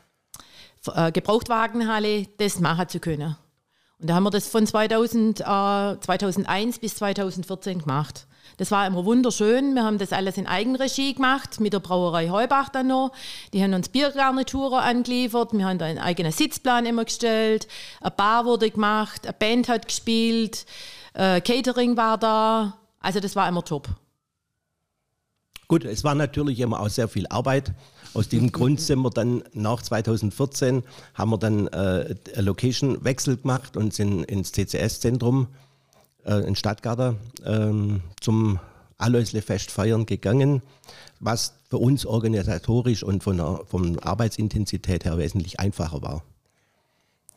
äh, 0.94 1.12
Gebrauchtwagenhalle 1.12 2.26
das 2.38 2.58
machen 2.58 2.88
zu 2.88 3.00
können. 3.00 3.36
Und 4.00 4.08
da 4.08 4.14
haben 4.14 4.24
wir 4.24 4.30
das 4.30 4.48
von 4.48 4.66
2000, 4.66 5.40
äh, 5.40 5.44
2001 5.44 6.78
bis 6.78 6.96
2014 6.96 7.80
gemacht. 7.80 8.26
Das 8.56 8.70
war 8.70 8.86
immer 8.86 9.04
wunderschön. 9.04 9.74
Wir 9.74 9.84
haben 9.84 9.98
das 9.98 10.12
alles 10.12 10.36
in 10.36 10.46
Eigenregie 10.46 11.14
gemacht, 11.14 11.60
mit 11.60 11.72
der 11.72 11.80
Brauerei 11.80 12.28
Heubach 12.28 12.68
dann 12.68 12.88
noch. 12.88 13.12
Die 13.52 13.62
haben 13.62 13.72
uns 13.74 13.88
Biergarnituren 13.88 14.80
angeliefert. 14.80 15.52
Wir 15.52 15.66
haben 15.66 15.78
da 15.78 15.86
einen 15.86 15.98
eigenen 15.98 16.32
Sitzplan 16.32 16.86
immer 16.86 17.04
gestellt. 17.04 17.68
Eine 18.00 18.10
Bar 18.10 18.44
wurde 18.44 18.70
gemacht, 18.70 19.24
eine 19.24 19.32
Band 19.34 19.68
hat 19.68 19.86
gespielt, 19.86 20.66
äh, 21.14 21.40
Catering 21.40 21.96
war 21.96 22.18
da. 22.18 22.78
Also 23.00 23.20
das 23.20 23.36
war 23.36 23.48
immer 23.48 23.64
top. 23.64 23.88
Gut, 25.68 25.84
es 25.84 26.04
war 26.04 26.14
natürlich 26.14 26.60
immer 26.60 26.80
auch 26.80 26.88
sehr 26.88 27.08
viel 27.08 27.26
Arbeit. 27.28 27.72
Aus 28.12 28.28
diesem 28.28 28.50
Grund 28.50 28.80
sind 28.80 29.00
wir 29.00 29.10
dann 29.10 29.44
nach 29.52 29.82
2014 29.82 30.82
haben 31.14 31.30
wir 31.30 31.38
dann 31.38 31.68
äh, 31.68 32.14
Location-Wechsel 32.40 33.36
gemacht 33.36 33.76
und 33.76 33.94
sind 33.94 34.24
ins 34.24 34.50
CCS-Zentrum 34.52 35.46
äh, 36.24 36.46
in 36.46 36.56
Stadtgarten 36.56 37.16
ähm, 37.44 38.00
zum 38.20 38.58
Aloisle-Fest 38.98 39.70
feiern 39.70 40.06
gegangen, 40.06 40.62
was 41.20 41.54
für 41.68 41.78
uns 41.78 42.04
organisatorisch 42.04 43.02
und 43.04 43.22
von 43.22 43.36
der 43.36 43.60
von 43.66 43.98
Arbeitsintensität 44.00 45.04
her 45.04 45.16
wesentlich 45.16 45.60
einfacher 45.60 46.02
war. 46.02 46.22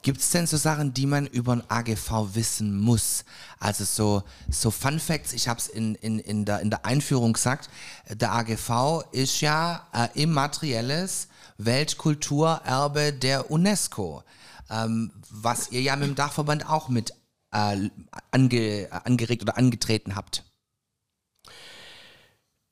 Gibt 0.03 0.19
es 0.19 0.31
denn 0.31 0.45
so 0.45 0.57
Sachen, 0.57 0.93
die 0.93 1.05
man 1.05 1.25
über 1.27 1.53
ein 1.53 1.63
AGV 1.69 2.35
wissen 2.35 2.77
muss? 2.77 3.23
Also 3.57 3.85
so, 3.85 4.23
so 4.51 4.69
Fun 4.69 4.99
Facts, 4.99 5.31
ich 5.31 5.47
habe 5.47 5.61
es 5.61 5.69
in, 5.69 5.95
in, 5.95 6.19
in, 6.19 6.43
der, 6.43 6.59
in 6.59 6.69
der 6.69 6.85
Einführung 6.85 7.31
gesagt, 7.31 7.69
der 8.09 8.33
AGV 8.33 9.05
ist 9.13 9.39
ja 9.39 9.87
äh, 9.93 10.09
immaterielles 10.21 11.29
Weltkulturerbe 11.57 13.13
der 13.13 13.49
UNESCO, 13.49 14.23
ähm, 14.69 15.11
was 15.29 15.71
ihr 15.71 15.81
ja 15.81 15.95
mit 15.95 16.09
dem 16.09 16.15
Dachverband 16.15 16.69
auch 16.69 16.89
mit 16.89 17.11
äh, 17.53 17.89
ange, 18.31 18.89
angeregt 19.05 19.41
oder 19.41 19.57
angetreten 19.57 20.17
habt. 20.17 20.43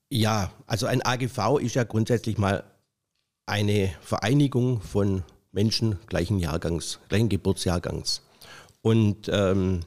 Ja, 0.09 0.51
also 0.67 0.85
ein 0.85 1.01
AGV 1.01 1.59
ist 1.61 1.75
ja 1.75 1.85
grundsätzlich 1.85 2.38
mal 2.38 2.65
eine 3.45 3.95
Vereinigung 4.01 4.81
von 4.81 5.23
Menschen 5.51 6.00
gleichen 6.08 6.39
Jahrgangs, 6.39 7.00
gleichen 7.10 7.29
Geburtsjahrgangs. 7.29 8.22
Und 8.81 9.29
ähm, 9.31 9.81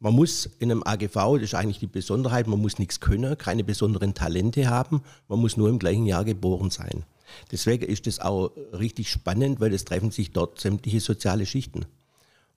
man 0.00 0.14
muss 0.14 0.46
in 0.58 0.70
einem 0.70 0.82
AGV, 0.84 1.34
das 1.34 1.42
ist 1.42 1.54
eigentlich 1.54 1.80
die 1.80 1.86
Besonderheit, 1.86 2.46
man 2.46 2.60
muss 2.60 2.78
nichts 2.78 3.00
können, 3.00 3.36
keine 3.36 3.64
besonderen 3.64 4.14
Talente 4.14 4.68
haben, 4.68 5.02
man 5.28 5.40
muss 5.40 5.56
nur 5.56 5.68
im 5.68 5.78
gleichen 5.78 6.06
Jahr 6.06 6.24
geboren 6.24 6.70
sein. 6.70 7.04
Deswegen 7.50 7.84
ist 7.84 8.06
das 8.06 8.20
auch 8.20 8.52
richtig 8.72 9.10
spannend, 9.10 9.60
weil 9.60 9.74
es 9.74 9.84
treffen 9.84 10.10
sich 10.10 10.30
dort 10.32 10.60
sämtliche 10.60 11.00
soziale 11.00 11.46
Schichten. 11.46 11.84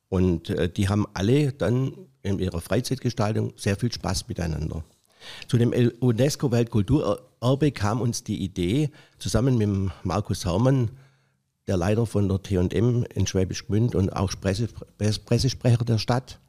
Und 0.08 0.50
äh, 0.50 0.70
die 0.70 0.88
haben 0.88 1.08
alle 1.14 1.52
dann 1.52 1.94
in 2.22 2.40
ihrer 2.40 2.62
Freizeitgestaltung 2.62 3.54
sehr 3.56 3.76
viel 3.76 3.92
Spaß 3.92 4.28
miteinander. 4.28 4.84
Zu 5.48 5.58
dem 5.58 5.72
UNESCO-Weltkulturerbe 6.00 7.72
kam 7.72 8.02
uns 8.02 8.24
die 8.24 8.44
Idee, 8.44 8.92
zusammen 9.20 9.58
mit 9.58 9.92
Markus 10.04 10.46
Herrmann, 10.46 10.92
der 11.68 11.78
Leiter 11.78 12.06
von 12.06 12.28
der 12.28 12.42
T&M 12.42 13.06
in 13.14 13.28
Schwäbisch 13.28 13.68
Gmünd 13.68 13.96
und 13.96 14.10
auch 14.10 14.32
Presse, 14.40 14.68
Pressesprecher 14.98 15.86
der 15.86 15.98
Stadt, 15.98 16.40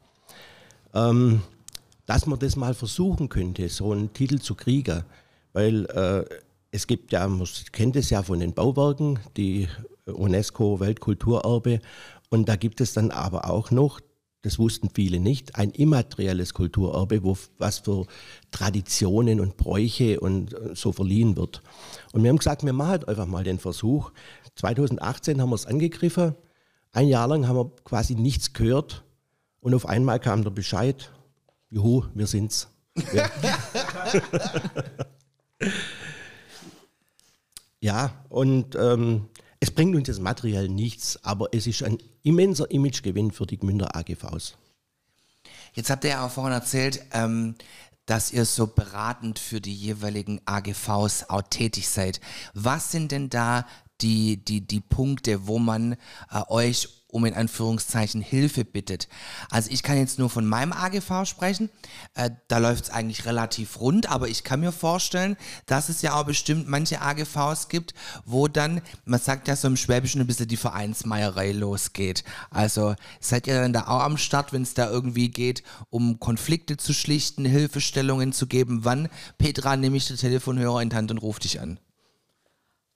ähm, 0.93 1.41
dass 2.05 2.25
man 2.25 2.39
das 2.39 2.55
mal 2.55 2.73
versuchen 2.73 3.29
könnte, 3.29 3.69
so 3.69 3.91
einen 3.91 4.13
Titel 4.13 4.39
zu 4.39 4.55
kriegen. 4.55 5.03
Weil 5.53 5.85
äh, 5.85 6.25
es 6.71 6.87
gibt 6.87 7.11
ja, 7.11 7.27
man 7.27 7.47
kennt 7.71 7.95
es 7.95 8.09
ja 8.09 8.23
von 8.23 8.39
den 8.39 8.53
Bauwerken, 8.53 9.19
die 9.37 9.67
UNESCO-Weltkulturerbe. 10.05 11.79
Und 12.29 12.49
da 12.49 12.55
gibt 12.55 12.81
es 12.81 12.93
dann 12.93 13.11
aber 13.11 13.49
auch 13.49 13.71
noch, 13.71 13.99
das 14.41 14.59
wussten 14.59 14.89
viele 14.93 15.19
nicht, 15.19 15.55
ein 15.55 15.71
immaterielles 15.71 16.53
Kulturerbe, 16.53 17.23
wo 17.23 17.37
was 17.59 17.79
für 17.79 18.05
Traditionen 18.51 19.39
und 19.39 19.55
Bräuche 19.55 20.19
und 20.19 20.53
äh, 20.53 20.71
so 20.73 20.91
verliehen 20.91 21.37
wird. 21.37 21.61
Und 22.11 22.23
wir 22.23 22.29
haben 22.29 22.37
gesagt, 22.37 22.65
wir 22.65 22.73
machen 22.73 22.89
halt 22.89 23.07
einfach 23.07 23.27
mal 23.27 23.43
den 23.43 23.59
Versuch. 23.59 24.11
2018 24.55 25.41
haben 25.41 25.49
wir 25.49 25.55
es 25.55 25.65
angegriffen. 25.65 26.35
Ein 26.91 27.07
Jahr 27.07 27.27
lang 27.27 27.47
haben 27.47 27.57
wir 27.57 27.71
quasi 27.83 28.15
nichts 28.15 28.53
gehört. 28.53 29.03
Und 29.59 29.73
auf 29.73 29.87
einmal 29.87 30.19
kam 30.19 30.43
der 30.43 30.51
Bescheid, 30.51 31.11
juhu, 31.69 32.03
wir 32.13 32.27
sind's. 32.27 32.67
Ja, 33.13 33.29
ja 37.79 38.25
und 38.29 38.75
ähm, 38.75 39.29
es 39.59 39.71
bringt 39.71 39.95
uns 39.95 40.07
das 40.07 40.19
materiell 40.19 40.67
nichts, 40.67 41.23
aber 41.23 41.47
es 41.53 41.65
ist 41.65 41.83
ein 41.83 41.97
immenser 42.23 42.69
Imagegewinn 42.69 43.31
für 43.31 43.45
die 43.45 43.57
Gmünder 43.57 43.95
AGVs. 43.95 44.55
Jetzt 45.73 45.89
habt 45.89 46.03
ihr 46.03 46.11
ja 46.11 46.25
auch 46.25 46.31
vorhin 46.31 46.53
erzählt, 46.53 47.03
ähm, 47.13 47.55
dass 48.05 48.33
ihr 48.33 48.45
so 48.45 48.67
beratend 48.67 49.39
für 49.39 49.61
die 49.61 49.73
jeweiligen 49.73 50.41
AGVs 50.45 51.29
auch 51.29 51.43
tätig 51.43 51.87
seid. 51.87 52.19
Was 52.53 52.91
sind 52.91 53.11
denn 53.11 53.29
da 53.29 53.65
die, 54.03 54.37
die, 54.37 54.61
die 54.61 54.81
Punkte, 54.81 55.47
wo 55.47 55.59
man 55.59 55.93
äh, 56.31 56.41
euch 56.49 56.89
um 57.13 57.25
in 57.25 57.35
Anführungszeichen 57.35 58.21
Hilfe 58.21 58.65
bittet. 58.65 59.07
Also 59.51 59.69
ich 59.71 59.83
kann 59.83 59.97
jetzt 59.97 60.17
nur 60.17 60.31
von 60.31 60.47
meinem 60.47 60.73
AGV 60.73 61.25
sprechen. 61.25 61.69
Äh, 62.15 62.31
da 62.47 62.57
läuft 62.57 62.85
es 62.85 62.89
eigentlich 62.89 63.25
relativ 63.25 63.79
rund, 63.79 64.09
aber 64.09 64.27
ich 64.27 64.43
kann 64.43 64.61
mir 64.61 64.71
vorstellen, 64.71 65.37
dass 65.67 65.89
es 65.89 66.01
ja 66.01 66.15
auch 66.15 66.25
bestimmt 66.25 66.67
manche 66.67 67.01
AGVs 67.01 67.69
gibt, 67.69 67.93
wo 68.25 68.47
dann, 68.47 68.81
man 69.05 69.19
sagt 69.19 69.47
ja 69.47 69.55
so 69.55 69.67
im 69.67 69.77
Schwäbischen 69.77 70.21
ein 70.21 70.27
bisschen 70.27 70.47
die 70.47 70.57
Vereinsmeierei 70.57 71.51
losgeht. 71.51 72.23
Also 72.49 72.95
seid 73.19 73.45
ihr 73.45 73.61
dann 73.61 73.73
da 73.73 73.87
auch 73.87 74.01
am 74.01 74.17
Start, 74.17 74.51
wenn 74.51 74.63
es 74.63 74.73
da 74.73 74.89
irgendwie 74.89 75.29
geht, 75.29 75.63
um 75.91 76.19
Konflikte 76.19 76.77
zu 76.77 76.93
schlichten, 76.93 77.45
Hilfestellungen 77.45 78.33
zu 78.33 78.47
geben? 78.47 78.85
Wann, 78.85 79.07
Petra, 79.37 79.77
nehme 79.77 79.97
ich 79.97 80.07
den 80.07 80.17
Telefonhörer 80.17 80.81
in 80.81 80.89
die 80.89 80.95
Hand 80.95 81.11
und 81.11 81.19
ruf 81.19 81.37
dich 81.37 81.61
an? 81.61 81.79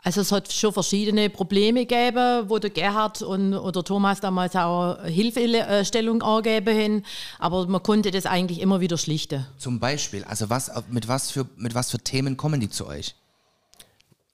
Also 0.04 0.22
es 0.22 0.32
hat 0.32 0.52
schon 0.54 0.72
verschiedene 0.72 1.30
Probleme 1.30 1.86
gegeben, 1.86 2.50
wo 2.50 2.60
der 2.60 2.70
Gerhard 2.70 3.22
und 3.22 3.54
oder 3.54 3.84
Thomas 3.84 4.22
damals 4.22 4.56
auch 4.56 5.04
Hilfestellung 5.04 6.22
angegeben 6.22 6.78
haben, 6.78 7.04
aber 7.40 7.68
man 7.68 7.84
konnte 7.84 8.12
das 8.12 8.26
eigentlich 8.26 8.62
immer 8.62 8.80
wieder 8.80 8.98
schlichten. 8.98 9.46
Zum 9.58 9.80
Beispiel, 9.80 10.24
also 10.24 10.50
was, 10.50 10.72
mit 10.90 11.08
was 11.08 11.32
für, 11.32 11.48
mit 11.58 11.74
was 11.76 11.92
für 11.92 12.00
Themen 12.00 12.38
kommen 12.38 12.60
die 12.60 12.70
zu 12.70 12.88
euch? 12.88 13.16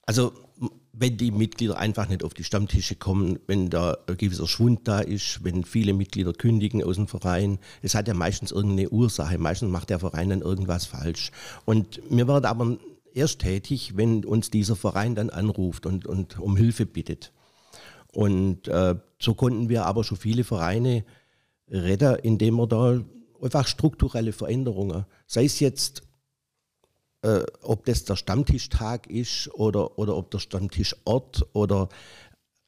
Also 0.05 0.33
wenn 0.93 1.17
die 1.17 1.31
Mitglieder 1.31 1.77
einfach 1.77 2.07
nicht 2.07 2.23
auf 2.23 2.35
die 2.35 2.43
Stammtische 2.43 2.95
kommen, 2.95 3.39
wenn 3.47 3.71
da 3.71 3.97
ein 4.07 4.15
gewisser 4.15 4.47
Schwund 4.47 4.87
da 4.87 4.99
ist, 4.99 5.43
wenn 5.43 5.63
viele 5.63 5.93
Mitglieder 5.93 6.33
kündigen 6.33 6.83
aus 6.83 6.97
dem 6.97 7.07
Verein. 7.07 7.57
Es 7.81 7.95
hat 7.95 8.07
ja 8.07 8.13
meistens 8.13 8.51
irgendeine 8.51 8.89
Ursache. 8.89 9.39
Meistens 9.39 9.71
macht 9.71 9.89
der 9.89 9.99
Verein 9.99 10.29
dann 10.29 10.41
irgendwas 10.41 10.85
falsch. 10.85 11.31
Und 11.65 12.11
mir 12.11 12.27
wird 12.27 12.45
aber 12.45 12.77
erst 13.13 13.39
tätig, 13.39 13.95
wenn 13.95 14.25
uns 14.25 14.49
dieser 14.49 14.75
Verein 14.75 15.15
dann 15.15 15.29
anruft 15.29 15.85
und, 15.85 16.05
und 16.05 16.39
um 16.39 16.57
Hilfe 16.57 16.85
bittet. 16.85 17.31
Und 18.11 18.67
äh, 18.67 18.95
so 19.19 19.33
konnten 19.33 19.69
wir 19.69 19.85
aber 19.85 20.03
schon 20.03 20.17
viele 20.17 20.43
Vereine 20.43 21.03
retten, 21.69 22.15
indem 22.23 22.55
wir 22.55 22.67
da 22.67 23.01
einfach 23.41 23.67
strukturelle 23.67 24.33
Veränderungen, 24.33 25.05
sei 25.25 25.45
es 25.45 25.59
jetzt 25.59 26.03
äh, 27.23 27.43
ob 27.61 27.85
das 27.85 28.03
der 28.03 28.15
Stammtischtag 28.15 29.07
ist 29.07 29.49
oder, 29.53 29.97
oder 29.97 30.15
ob 30.15 30.29
der 30.31 30.39
Stammtischort 30.39 31.47
oder 31.53 31.89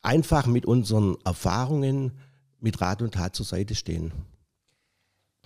einfach 0.01 0.47
mit 0.47 0.65
unseren 0.65 1.17
Erfahrungen 1.25 2.13
mit 2.59 2.81
Rat 2.81 3.01
und 3.01 3.13
Tat 3.13 3.35
zur 3.35 3.45
Seite 3.45 3.75
stehen. 3.75 4.11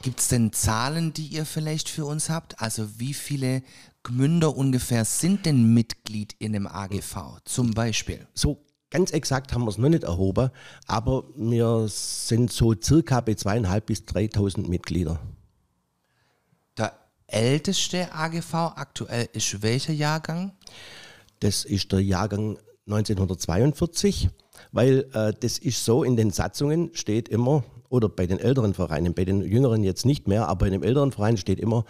Gibt 0.01 0.19
es 0.19 0.29
denn 0.29 0.53
Zahlen, 0.53 1.13
die 1.13 1.27
ihr 1.27 1.45
vielleicht 1.45 1.89
für 1.89 2.05
uns 2.05 2.29
habt? 2.29 2.61
Also 2.61 2.99
wie 2.99 3.13
viele 3.13 3.63
Gmünder 4.03 4.55
ungefähr 4.55 5.03
sind 5.03 5.45
denn 5.45 5.73
Mitglied 5.73 6.35
in 6.39 6.53
dem 6.53 6.67
AGV 6.67 7.39
zum 7.43 7.71
Beispiel? 7.71 8.25
So 8.33 8.65
ganz 8.89 9.11
exakt 9.11 9.53
haben 9.53 9.63
wir 9.63 9.69
es 9.69 9.77
noch 9.77 9.89
nicht 9.89 10.03
erhoben, 10.03 10.51
aber 10.87 11.25
wir 11.35 11.87
sind 11.89 12.51
so 12.51 12.73
circa 12.81 13.21
bei 13.21 13.35
zweieinhalb 13.35 13.87
bis 13.87 13.99
3.000 13.99 14.67
Mitglieder 14.67 15.19
älteste 17.29 18.11
AGV 18.13 18.53
aktuell 18.53 19.29
ist 19.33 19.61
welcher 19.61 19.93
Jahrgang? 19.93 20.51
Das 21.39 21.63
ist 21.63 21.91
der 21.91 22.01
Jahrgang 22.01 22.57
1942, 22.87 24.29
weil 24.71 25.07
äh, 25.13 25.33
das 25.39 25.57
ist 25.57 25.85
so, 25.85 26.03
in 26.03 26.17
den 26.17 26.31
Satzungen 26.31 26.89
steht 26.93 27.29
immer, 27.29 27.63
oder 27.89 28.09
bei 28.09 28.27
den 28.27 28.39
älteren 28.39 28.73
Vereinen, 28.73 29.13
bei 29.13 29.25
den 29.25 29.41
jüngeren 29.41 29.83
jetzt 29.83 30.05
nicht 30.05 30.27
mehr, 30.27 30.47
aber 30.47 30.65
in 30.67 30.73
dem 30.73 30.83
älteren 30.83 31.11
Verein 31.11 31.37
steht 31.37 31.59
immer, 31.59 31.85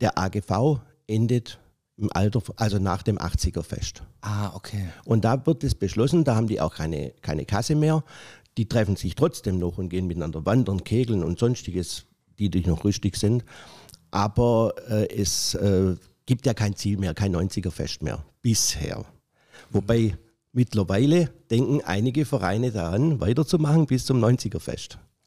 der 0.00 0.18
AGV 0.18 0.80
endet 1.06 1.58
im 1.96 2.10
Alter, 2.12 2.42
also 2.56 2.78
nach 2.78 3.02
dem 3.02 3.18
80er 3.18 3.62
Fest. 3.62 4.02
Ah, 4.20 4.54
okay. 4.54 4.88
Und 5.04 5.24
da 5.24 5.46
wird 5.46 5.64
es 5.64 5.74
beschlossen, 5.74 6.24
da 6.24 6.34
haben 6.34 6.48
die 6.48 6.60
auch 6.60 6.74
keine, 6.74 7.12
keine 7.22 7.44
Kasse 7.44 7.74
mehr. 7.74 8.04
Die 8.58 8.68
treffen 8.68 8.96
sich 8.96 9.14
trotzdem 9.14 9.58
noch 9.58 9.78
und 9.78 9.88
gehen 9.88 10.06
miteinander 10.06 10.44
wandern, 10.44 10.84
kegeln 10.84 11.22
und 11.22 11.38
sonstiges, 11.38 12.06
die, 12.38 12.50
die 12.50 12.66
noch 12.66 12.84
rüstig 12.84 13.16
sind 13.16 13.44
aber 14.14 14.74
äh, 14.88 15.08
es 15.12 15.54
äh, 15.54 15.96
gibt 16.24 16.46
ja 16.46 16.54
kein 16.54 16.76
Ziel 16.76 16.98
mehr, 16.98 17.14
kein 17.14 17.34
90er-Fest 17.34 18.02
mehr 18.02 18.24
bisher. 18.42 19.04
Wobei 19.70 20.16
mittlerweile 20.52 21.30
denken 21.50 21.80
einige 21.84 22.24
Vereine 22.24 22.70
daran, 22.70 23.20
weiterzumachen 23.20 23.86
bis 23.86 24.06
zum 24.06 24.24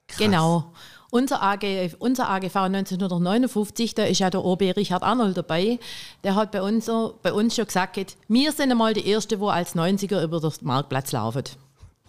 90er-Fest. 0.10 0.20
Genau. 0.20 0.74
Unser, 1.10 1.42
AG, 1.42 1.64
unser 2.00 2.30
AGV 2.30 2.56
1959, 2.56 3.96
da 3.96 4.04
ist 4.04 4.20
ja 4.20 4.30
der 4.30 4.44
OB 4.44 4.62
Richard 4.76 5.04
Arnold 5.04 5.38
dabei, 5.38 5.80
der 6.24 6.36
hat 6.36 6.52
bei 6.52 6.62
uns, 6.62 6.92
bei 7.22 7.32
uns 7.32 7.56
schon 7.56 7.66
gesagt, 7.66 8.18
wir 8.28 8.52
sind 8.52 8.72
einmal 8.72 8.94
die 8.94 9.08
Erste, 9.08 9.40
wo 9.40 9.48
als 9.48 9.74
90er 9.74 10.22
über 10.22 10.42
den 10.42 10.52
Marktplatz 10.62 11.14
laufen. 11.14 11.44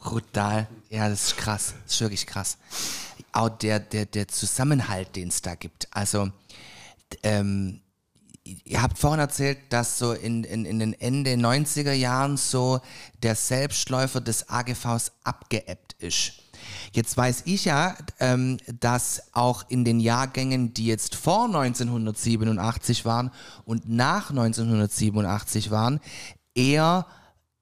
Brutal. 0.00 0.66
Ja, 0.90 1.08
das 1.08 1.28
ist 1.28 1.36
krass. 1.36 1.74
Das 1.84 1.94
ist 1.94 2.00
wirklich 2.00 2.26
krass. 2.26 2.58
Auch 3.32 3.50
der, 3.50 3.78
der, 3.78 4.06
der 4.06 4.26
Zusammenhalt, 4.26 5.14
den 5.14 5.28
es 5.28 5.42
da 5.42 5.54
gibt. 5.54 5.86
Also, 5.92 6.30
ähm, 7.22 7.80
ihr 8.42 8.82
habt 8.82 8.98
vorhin 8.98 9.20
erzählt, 9.20 9.58
dass 9.70 9.98
so 9.98 10.12
in, 10.12 10.44
in, 10.44 10.64
in 10.64 10.78
den 10.78 10.92
Ende 10.94 11.32
90er 11.32 11.92
Jahren 11.92 12.36
so 12.36 12.80
der 13.22 13.34
Selbstläufer 13.34 14.20
des 14.20 14.48
AGVs 14.48 15.12
abgeebbt 15.24 15.94
ist. 16.00 16.32
Jetzt 16.92 17.16
weiß 17.16 17.42
ich 17.46 17.64
ja, 17.64 17.96
ähm, 18.20 18.58
dass 18.80 19.22
auch 19.32 19.64
in 19.68 19.84
den 19.84 20.00
Jahrgängen, 20.00 20.74
die 20.74 20.86
jetzt 20.86 21.14
vor 21.14 21.46
1987 21.46 23.04
waren 23.04 23.30
und 23.64 23.88
nach 23.88 24.30
1987 24.30 25.70
waren, 25.70 26.00
eher 26.54 27.06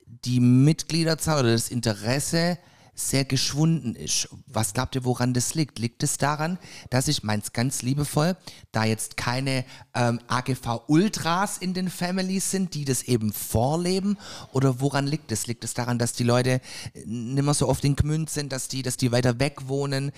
die 0.06 0.40
Mitgliederzahl 0.40 1.40
oder 1.40 1.52
das 1.52 1.68
Interesse 1.68 2.58
sehr 2.96 3.24
geschwunden 3.24 3.94
ist. 3.94 4.28
Was 4.46 4.72
glaubt 4.72 4.94
ihr, 4.94 5.04
woran 5.04 5.34
das 5.34 5.54
liegt? 5.54 5.78
Liegt 5.78 6.02
es 6.02 6.16
daran, 6.16 6.58
dass 6.90 7.08
ich, 7.08 7.22
meins 7.22 7.52
ganz 7.52 7.82
liebevoll, 7.82 8.36
da 8.72 8.84
jetzt 8.84 9.16
keine 9.16 9.64
ähm, 9.94 10.18
AGV-Ultras 10.26 11.58
in 11.58 11.74
den 11.74 11.90
Families 11.90 12.50
sind, 12.50 12.74
die 12.74 12.86
das 12.86 13.02
eben 13.02 13.32
vorleben? 13.32 14.16
Oder 14.52 14.80
woran 14.80 15.06
liegt 15.06 15.30
es? 15.30 15.46
Liegt 15.46 15.62
es 15.62 15.74
daran, 15.74 15.98
dass 15.98 16.14
die 16.14 16.24
Leute 16.24 16.62
äh, 16.94 17.04
nicht 17.04 17.44
mehr 17.44 17.54
so 17.54 17.68
oft 17.68 17.84
in 17.84 17.96
Gmünd 17.96 18.30
sind, 18.30 18.50
dass 18.50 18.68
die, 18.68 18.82
dass 18.82 18.96
die 18.96 19.12
weiter 19.12 19.38
weg 19.38 19.68
wohnen? 19.68 20.10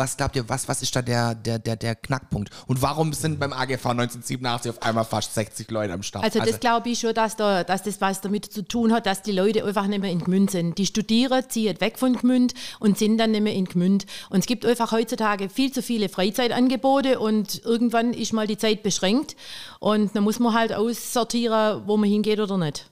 Was 0.00 0.16
glaubt 0.16 0.34
ihr, 0.34 0.48
was, 0.48 0.66
was 0.66 0.80
ist 0.80 0.96
da 0.96 1.02
der, 1.02 1.34
der, 1.34 1.58
der, 1.58 1.76
der 1.76 1.94
Knackpunkt? 1.94 2.48
Und 2.66 2.80
warum 2.80 3.12
sind 3.12 3.38
beim 3.38 3.52
AGV 3.52 3.84
1987 3.84 4.70
auf 4.70 4.82
einmal 4.82 5.04
fast 5.04 5.34
60 5.34 5.70
Leute 5.70 5.92
am 5.92 6.02
Start? 6.02 6.24
Also, 6.24 6.38
das 6.38 6.48
also 6.48 6.58
glaube 6.58 6.88
ich 6.88 7.00
schon, 7.00 7.12
dass, 7.12 7.36
da, 7.36 7.64
dass 7.64 7.82
das 7.82 8.00
was 8.00 8.22
damit 8.22 8.46
zu 8.46 8.62
tun 8.62 8.94
hat, 8.94 9.04
dass 9.04 9.20
die 9.20 9.32
Leute 9.32 9.62
einfach 9.62 9.86
nicht 9.86 10.00
mehr 10.00 10.10
in 10.10 10.20
Gmünd 10.20 10.52
sind. 10.52 10.78
Die 10.78 10.86
studieren, 10.86 11.44
ziehen 11.50 11.78
weg 11.82 11.98
von 11.98 12.14
Gmünd 12.14 12.54
und 12.78 12.96
sind 12.96 13.18
dann 13.18 13.32
nicht 13.32 13.42
mehr 13.42 13.52
in 13.52 13.66
Gmünd. 13.66 14.06
Und 14.30 14.38
es 14.38 14.46
gibt 14.46 14.64
einfach 14.64 14.90
heutzutage 14.90 15.50
viel 15.50 15.70
zu 15.70 15.82
viele 15.82 16.08
Freizeitangebote 16.08 17.20
und 17.20 17.62
irgendwann 17.62 18.14
ist 18.14 18.32
mal 18.32 18.46
die 18.46 18.56
Zeit 18.56 18.82
beschränkt 18.82 19.36
und 19.80 20.16
dann 20.16 20.24
muss 20.24 20.38
man 20.38 20.54
halt 20.54 20.72
aussortieren, 20.72 21.82
wo 21.84 21.98
man 21.98 22.08
hingeht 22.08 22.40
oder 22.40 22.56
nicht. 22.56 22.90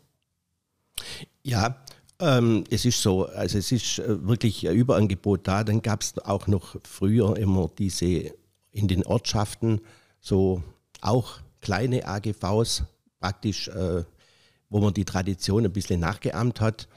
Ja, 1.43 1.77
ähm, 2.21 2.65
es 2.71 2.85
ist 2.85 3.01
so, 3.01 3.27
also 3.27 3.59
es 3.59 3.71
ist 3.73 3.99
äh, 3.99 4.27
wirklich 4.27 4.69
ein 4.69 4.75
Überangebot 4.75 5.47
da. 5.47 5.65
Dann 5.65 5.83
gab 5.83 6.03
es 6.03 6.19
auch 6.19 6.47
noch 6.47 6.77
früher 6.85 7.37
immer 7.37 7.71
diese 7.79 8.33
in 8.73 8.89
den 8.89 9.05
Ortschaften 9.07 9.81
so 10.21 10.63
auch 11.01 11.39
kleine 11.61 12.07
AGVs, 12.07 12.85
praktisch, 13.21 13.69
äh, 13.69 14.05
wo 14.69 14.81
man 14.81 14.95
die 14.95 15.05
Tradition 15.05 15.65
ein 15.65 15.73
bisschen 15.73 16.01
nachgeahmt 16.01 16.61
hat. 16.61 16.89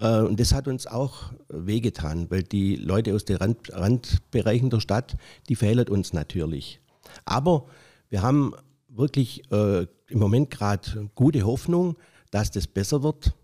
Äh, 0.00 0.20
und 0.20 0.38
das 0.38 0.52
hat 0.52 0.68
uns 0.68 0.86
auch 0.86 1.32
wehgetan, 1.48 2.30
weil 2.30 2.42
die 2.42 2.76
Leute 2.76 3.14
aus 3.14 3.24
den 3.24 3.36
Rand, 3.36 3.72
Randbereichen 3.72 4.70
der 4.70 4.80
Stadt, 4.80 5.16
die 5.48 5.56
fehlen 5.56 5.88
uns 5.88 6.12
natürlich. 6.12 6.80
Aber 7.24 7.66
wir 8.08 8.22
haben 8.22 8.54
wirklich 8.88 9.50
äh, 9.50 9.86
im 10.08 10.18
Moment 10.18 10.50
gerade 10.50 11.10
gute 11.14 11.42
Hoffnung, 11.42 11.96
dass 12.30 12.50
das 12.50 12.66
besser 12.66 13.02
wird 13.02 13.34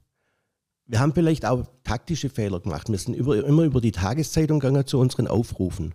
wir 0.91 0.99
haben 0.99 1.15
vielleicht 1.15 1.47
auch 1.47 1.65
taktische 1.85 2.29
Fehler 2.29 2.59
gemacht. 2.59 2.89
Wir 2.89 2.99
sind 2.99 3.15
über, 3.15 3.45
immer 3.45 3.63
über 3.63 3.81
die 3.81 3.93
Tageszeitung 3.93 4.59
gegangen 4.59 4.85
zu 4.87 4.99
unseren 4.99 5.29
Aufrufen. 5.29 5.95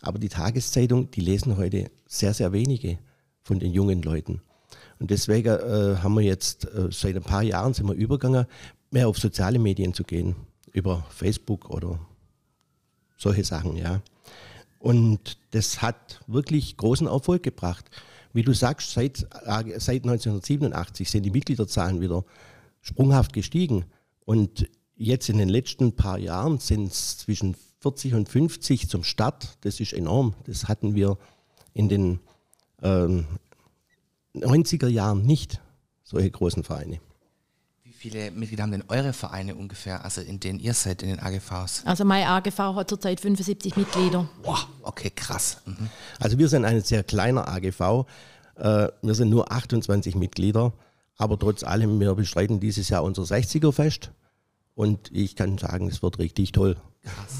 Aber 0.00 0.20
die 0.20 0.28
Tageszeitung, 0.28 1.10
die 1.10 1.20
lesen 1.20 1.56
heute 1.56 1.90
sehr, 2.06 2.32
sehr 2.32 2.52
wenige 2.52 2.98
von 3.42 3.58
den 3.58 3.72
jungen 3.72 4.02
Leuten. 4.02 4.40
Und 5.00 5.10
deswegen 5.10 5.48
äh, 5.48 5.96
haben 5.96 6.14
wir 6.14 6.22
jetzt 6.22 6.64
äh, 6.66 6.88
seit 6.92 7.16
ein 7.16 7.24
paar 7.24 7.42
Jahren 7.42 7.74
sind 7.74 7.88
wir 7.88 7.94
übergegangen, 7.94 8.46
mehr 8.92 9.08
auf 9.08 9.18
soziale 9.18 9.58
Medien 9.58 9.92
zu 9.92 10.04
gehen, 10.04 10.36
über 10.72 11.04
Facebook 11.10 11.68
oder 11.68 11.98
solche 13.16 13.42
Sachen, 13.42 13.76
ja. 13.76 14.00
Und 14.78 15.38
das 15.50 15.82
hat 15.82 16.20
wirklich 16.28 16.76
großen 16.76 17.08
Erfolg 17.08 17.42
gebracht. 17.42 17.90
Wie 18.32 18.42
du 18.42 18.52
sagst, 18.52 18.92
seit, 18.92 19.22
äh, 19.22 19.80
seit 19.80 20.04
1987 20.04 21.10
sind 21.10 21.24
die 21.24 21.32
Mitgliederzahlen 21.32 22.00
wieder 22.00 22.24
sprunghaft 22.80 23.32
gestiegen. 23.32 23.86
Und 24.26 24.68
jetzt 24.96 25.30
in 25.30 25.38
den 25.38 25.48
letzten 25.48 25.96
paar 25.96 26.18
Jahren 26.18 26.58
sind 26.58 26.92
es 26.92 27.16
zwischen 27.16 27.56
40 27.80 28.14
und 28.14 28.28
50 28.28 28.88
zum 28.88 29.04
Start. 29.04 29.56
Das 29.62 29.80
ist 29.80 29.92
enorm. 29.92 30.34
Das 30.44 30.68
hatten 30.68 30.94
wir 30.94 31.16
in 31.72 31.88
den 31.88 32.20
ähm, 32.82 33.26
90er 34.34 34.88
Jahren 34.88 35.22
nicht, 35.22 35.62
solche 36.02 36.30
großen 36.30 36.64
Vereine. 36.64 37.00
Wie 37.84 37.92
viele 37.92 38.32
Mitglieder 38.32 38.64
haben 38.64 38.72
denn 38.72 38.84
eure 38.88 39.12
Vereine 39.12 39.54
ungefähr, 39.54 40.04
also 40.04 40.20
in 40.20 40.40
denen 40.40 40.58
ihr 40.58 40.74
seid, 40.74 41.02
in 41.02 41.08
den 41.08 41.20
AGVs? 41.20 41.84
Also 41.84 42.04
mein 42.04 42.26
AGV 42.26 42.58
hat 42.58 42.88
zurzeit 42.88 43.20
75 43.20 43.76
Mitglieder. 43.76 44.28
Wow, 44.42 44.66
okay, 44.82 45.10
krass. 45.14 45.58
Mhm. 45.64 45.88
Also 46.18 46.36
wir 46.36 46.48
sind 46.48 46.64
ein 46.64 46.80
sehr 46.82 47.04
kleiner 47.04 47.46
AGV. 47.48 48.06
Äh, 48.56 48.88
wir 49.02 49.14
sind 49.14 49.30
nur 49.30 49.52
28 49.52 50.16
Mitglieder. 50.16 50.72
Aber 51.16 51.38
trotz 51.38 51.62
allem, 51.62 51.98
wir 52.00 52.14
bestreiten 52.14 52.60
dieses 52.60 52.88
Jahr 52.88 53.02
unser 53.02 53.22
60er-Fest. 53.22 54.10
Und 54.74 55.10
ich 55.12 55.36
kann 55.36 55.56
sagen, 55.56 55.88
es 55.88 56.02
wird 56.02 56.18
richtig 56.18 56.52
toll. 56.52 56.76
Krass. 57.02 57.32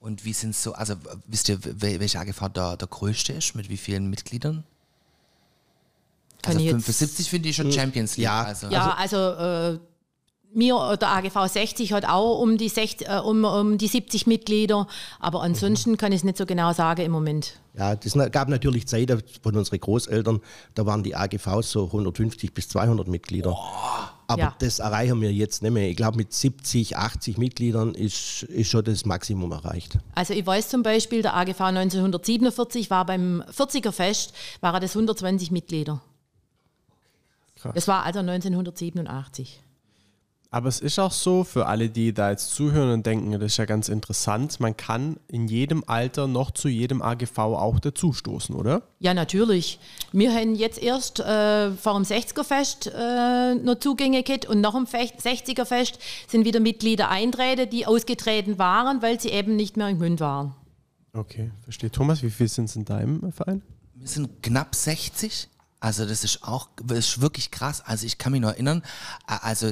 Und 0.00 0.24
wie 0.24 0.32
sind 0.32 0.54
so, 0.54 0.72
also 0.72 0.94
wisst 1.26 1.48
ihr, 1.48 1.58
welche 1.62 2.18
AGV 2.20 2.48
da 2.52 2.76
der 2.76 2.88
größte 2.88 3.32
ist? 3.32 3.54
Mit 3.54 3.68
wie 3.68 3.76
vielen 3.76 4.08
Mitgliedern? 4.08 4.64
Also 6.44 6.58
75 6.60 7.28
finde 7.28 7.48
ich 7.48 7.56
schon 7.56 7.66
hm, 7.66 7.72
Champions 7.72 8.16
League. 8.16 8.24
Ja, 8.24 8.44
also, 8.44 8.68
ja, 8.68 8.94
also, 8.94 9.16
also 9.16 9.74
äh, 9.74 9.78
mir, 10.56 10.96
der 11.00 11.08
AGV 11.08 11.46
60 11.52 11.92
hat 11.92 12.06
auch 12.08 12.40
um 12.40 12.56
die, 12.58 12.68
60, 12.68 13.08
äh, 13.08 13.18
um, 13.18 13.44
um 13.44 13.78
die 13.78 13.86
70 13.86 14.26
Mitglieder, 14.26 14.86
aber 15.20 15.42
ansonsten 15.42 15.96
kann 15.96 16.12
ich 16.12 16.18
es 16.18 16.24
nicht 16.24 16.38
so 16.38 16.46
genau 16.46 16.72
sagen 16.72 17.02
im 17.02 17.12
Moment. 17.12 17.58
Ja, 17.74 17.92
es 17.92 18.14
gab 18.32 18.48
natürlich 18.48 18.86
Zeiten 18.88 19.22
von 19.42 19.54
unseren 19.54 19.80
Großeltern, 19.80 20.40
da 20.74 20.86
waren 20.86 21.02
die 21.02 21.14
AGVs 21.14 21.70
so 21.70 21.84
150 21.84 22.54
bis 22.54 22.68
200 22.70 23.06
Mitglieder. 23.06 23.52
Oh. 23.52 24.06
Aber 24.28 24.40
Ja. 24.40 24.54
das 24.58 24.80
erreichen 24.80 25.20
wir 25.20 25.32
jetzt 25.32 25.62
nicht 25.62 25.70
mehr. 25.72 25.88
Ich 25.88 25.96
glaube, 25.96 26.16
mit 26.16 26.32
70, 26.32 26.96
80 26.96 27.38
Mitgliedern 27.38 27.94
ist, 27.94 28.42
ist 28.44 28.70
schon 28.70 28.82
das 28.84 29.04
Maximum 29.04 29.52
erreicht. 29.52 29.98
Also 30.16 30.34
ich 30.34 30.44
weiß 30.44 30.68
zum 30.68 30.82
Beispiel, 30.82 31.22
der 31.22 31.36
AGV 31.36 31.60
1947 31.60 32.90
war 32.90 33.04
beim 33.06 33.44
40er 33.56 33.92
Fest, 33.92 34.32
waren 34.60 34.80
das 34.80 34.96
120 34.96 35.52
Mitglieder. 35.52 36.00
Das 37.74 37.86
war 37.88 38.04
also 38.04 38.20
1987. 38.20 39.60
Aber 40.50 40.68
es 40.68 40.80
ist 40.80 40.98
auch 40.98 41.12
so, 41.12 41.44
für 41.44 41.66
alle, 41.66 41.90
die 41.90 42.14
da 42.14 42.30
jetzt 42.30 42.50
zuhören 42.54 42.90
und 42.92 43.04
denken, 43.06 43.32
das 43.32 43.42
ist 43.42 43.56
ja 43.56 43.64
ganz 43.64 43.88
interessant, 43.88 44.60
man 44.60 44.76
kann 44.76 45.16
in 45.28 45.48
jedem 45.48 45.82
Alter 45.86 46.28
noch 46.28 46.50
zu 46.52 46.68
jedem 46.68 47.02
AGV 47.02 47.38
auch 47.38 47.80
dazustoßen, 47.80 48.54
oder? 48.54 48.82
Ja, 49.00 49.12
natürlich. 49.12 49.78
Wir 50.12 50.32
haben 50.32 50.54
jetzt 50.54 50.80
erst 50.82 51.20
äh, 51.20 51.72
vor 51.72 51.94
dem 51.94 52.04
60er-Fest 52.04 52.86
äh, 52.94 53.54
noch 53.56 53.80
Zugänge 53.80 54.22
gehabt 54.22 54.46
und 54.46 54.60
nach 54.60 54.74
dem 54.74 54.86
Fech- 54.86 55.20
60er-Fest 55.20 55.98
sind 56.28 56.44
wieder 56.44 56.60
Mitglieder 56.60 57.08
eintreten, 57.10 57.68
die 57.68 57.86
ausgetreten 57.86 58.58
waren, 58.58 59.02
weil 59.02 59.20
sie 59.20 59.30
eben 59.30 59.56
nicht 59.56 59.76
mehr 59.76 59.88
im 59.88 59.98
Gmünd 59.98 60.20
waren. 60.20 60.54
Okay, 61.12 61.50
verstehe. 61.64 61.90
Thomas, 61.90 62.22
wie 62.22 62.30
viel 62.30 62.48
sind 62.48 62.66
es 62.66 62.76
in 62.76 62.84
deinem 62.84 63.32
Verein? 63.32 63.62
Wir 63.94 64.06
sind 64.08 64.42
knapp 64.42 64.74
60. 64.74 65.48
Also 65.80 66.06
das 66.06 66.24
ist 66.24 66.42
auch 66.42 66.68
das 66.82 66.98
ist 66.98 67.20
wirklich 67.20 67.50
krass. 67.50 67.82
Also 67.84 68.06
ich 68.06 68.18
kann 68.18 68.32
mich 68.32 68.40
noch 68.40 68.48
erinnern, 68.50 68.82
also 69.26 69.70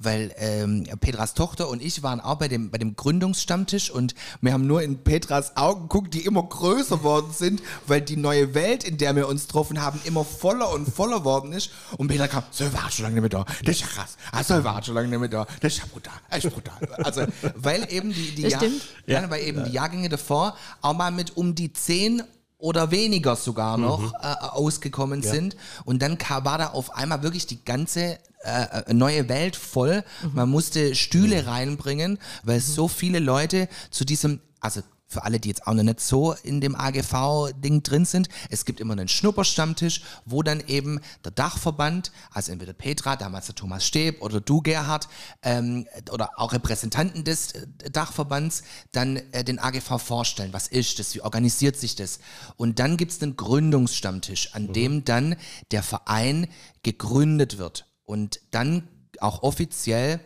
weil 0.00 0.32
ähm, 0.38 0.84
Petras 1.00 1.34
Tochter 1.34 1.68
und 1.68 1.82
ich 1.82 2.02
waren 2.02 2.20
auch 2.20 2.36
bei 2.36 2.48
dem, 2.48 2.70
bei 2.70 2.78
dem 2.78 2.96
Gründungsstammtisch 2.96 3.90
und 3.90 4.14
wir 4.40 4.52
haben 4.52 4.66
nur 4.66 4.82
in 4.82 5.02
Petras 5.04 5.56
Augen 5.56 5.82
geguckt, 5.82 6.14
die 6.14 6.24
immer 6.24 6.42
größer 6.42 7.02
worden 7.02 7.32
sind, 7.32 7.62
weil 7.86 8.00
die 8.00 8.16
neue 8.16 8.54
Welt, 8.54 8.84
in 8.84 8.98
der 8.98 9.14
wir 9.16 9.28
uns 9.28 9.46
getroffen 9.46 9.80
haben, 9.80 10.00
immer 10.04 10.24
voller 10.24 10.72
und 10.72 10.86
voller 10.86 11.24
worden 11.24 11.52
ist. 11.52 11.70
Und 11.96 12.08
Petra 12.08 12.28
kam, 12.28 12.44
so 12.50 12.72
war 12.72 12.90
schon 12.90 13.04
lange 13.04 13.20
nicht 13.20 13.32
mehr 13.32 13.44
da. 13.44 13.44
Das 13.64 13.76
ist 13.76 13.80
ja 13.82 13.86
krass. 13.86 14.16
Ah, 14.32 14.42
so 14.42 14.62
war 14.64 14.82
schon 14.82 14.94
lange 14.94 15.08
nicht 15.08 15.20
mehr 15.20 15.28
da. 15.28 15.46
Das 15.60 15.74
ist 15.74 15.78
ja 15.80 15.84
brutal. 15.92 16.14
Echt 16.30 16.50
brutal. 16.50 17.04
Also, 17.04 17.26
weil 17.56 17.86
eben 17.92 18.12
die, 18.12 18.34
die, 18.34 18.42
Das 18.42 18.54
stimmt. 18.54 18.82
ja, 19.06 19.28
weil 19.30 19.42
eben 19.42 19.64
die 19.64 19.72
Jahrgänge 19.72 20.08
davor 20.08 20.56
auch 20.80 20.94
mal 20.94 21.10
mit 21.10 21.36
um 21.36 21.54
die 21.54 21.72
zehn 21.72 22.22
oder 22.64 22.90
weniger 22.90 23.36
sogar 23.36 23.76
noch 23.76 24.14
äh, 24.14 24.26
ausgekommen 24.40 25.22
sind. 25.22 25.54
Und 25.84 26.00
dann 26.00 26.16
war 26.18 26.56
da 26.56 26.68
auf 26.68 26.96
einmal 26.96 27.22
wirklich 27.22 27.46
die 27.46 27.62
ganze 27.62 28.18
äh, 28.42 28.84
äh, 28.86 28.94
neue 28.94 29.28
Welt 29.28 29.54
voll. 29.54 30.02
Man 30.32 30.48
musste 30.48 30.94
Stühle 30.94 31.46
reinbringen, 31.46 32.18
weil 32.42 32.60
so 32.60 32.88
viele 32.88 33.18
Leute 33.18 33.68
zu 33.90 34.06
diesem, 34.06 34.40
also 34.60 34.80
für 35.06 35.24
alle, 35.24 35.38
die 35.38 35.48
jetzt 35.48 35.66
auch 35.66 35.74
noch 35.74 35.82
nicht 35.82 36.00
so 36.00 36.32
in 36.42 36.60
dem 36.60 36.74
AGV-Ding 36.74 37.82
drin 37.82 38.04
sind, 38.04 38.28
es 38.50 38.64
gibt 38.64 38.80
immer 38.80 38.92
einen 38.92 39.08
Schnupperstammtisch, 39.08 40.02
wo 40.24 40.42
dann 40.42 40.60
eben 40.66 41.00
der 41.24 41.32
Dachverband, 41.32 42.10
also 42.30 42.52
entweder 42.52 42.72
Petra, 42.72 43.16
damals 43.16 43.46
der 43.46 43.54
Thomas 43.54 43.86
Steb 43.86 44.22
oder 44.22 44.40
du 44.40 44.60
Gerhard, 44.60 45.08
ähm, 45.42 45.86
oder 46.10 46.30
auch 46.36 46.52
Repräsentanten 46.52 47.24
des 47.24 47.52
äh, 47.52 47.90
Dachverbands, 47.90 48.62
dann 48.92 49.16
äh, 49.32 49.44
den 49.44 49.58
AGV 49.58 49.98
vorstellen. 49.98 50.52
Was 50.52 50.68
ist 50.68 50.98
das? 50.98 51.14
Wie 51.14 51.20
organisiert 51.20 51.76
sich 51.76 51.94
das? 51.96 52.18
Und 52.56 52.78
dann 52.78 52.96
gibt 52.96 53.12
es 53.12 53.22
einen 53.22 53.36
Gründungsstammtisch, 53.36 54.54
an 54.54 54.72
dem 54.72 55.04
dann 55.04 55.36
der 55.70 55.82
Verein 55.82 56.48
gegründet 56.82 57.58
wird 57.58 57.86
und 58.04 58.40
dann 58.50 58.88
auch 59.20 59.42
offiziell 59.42 60.20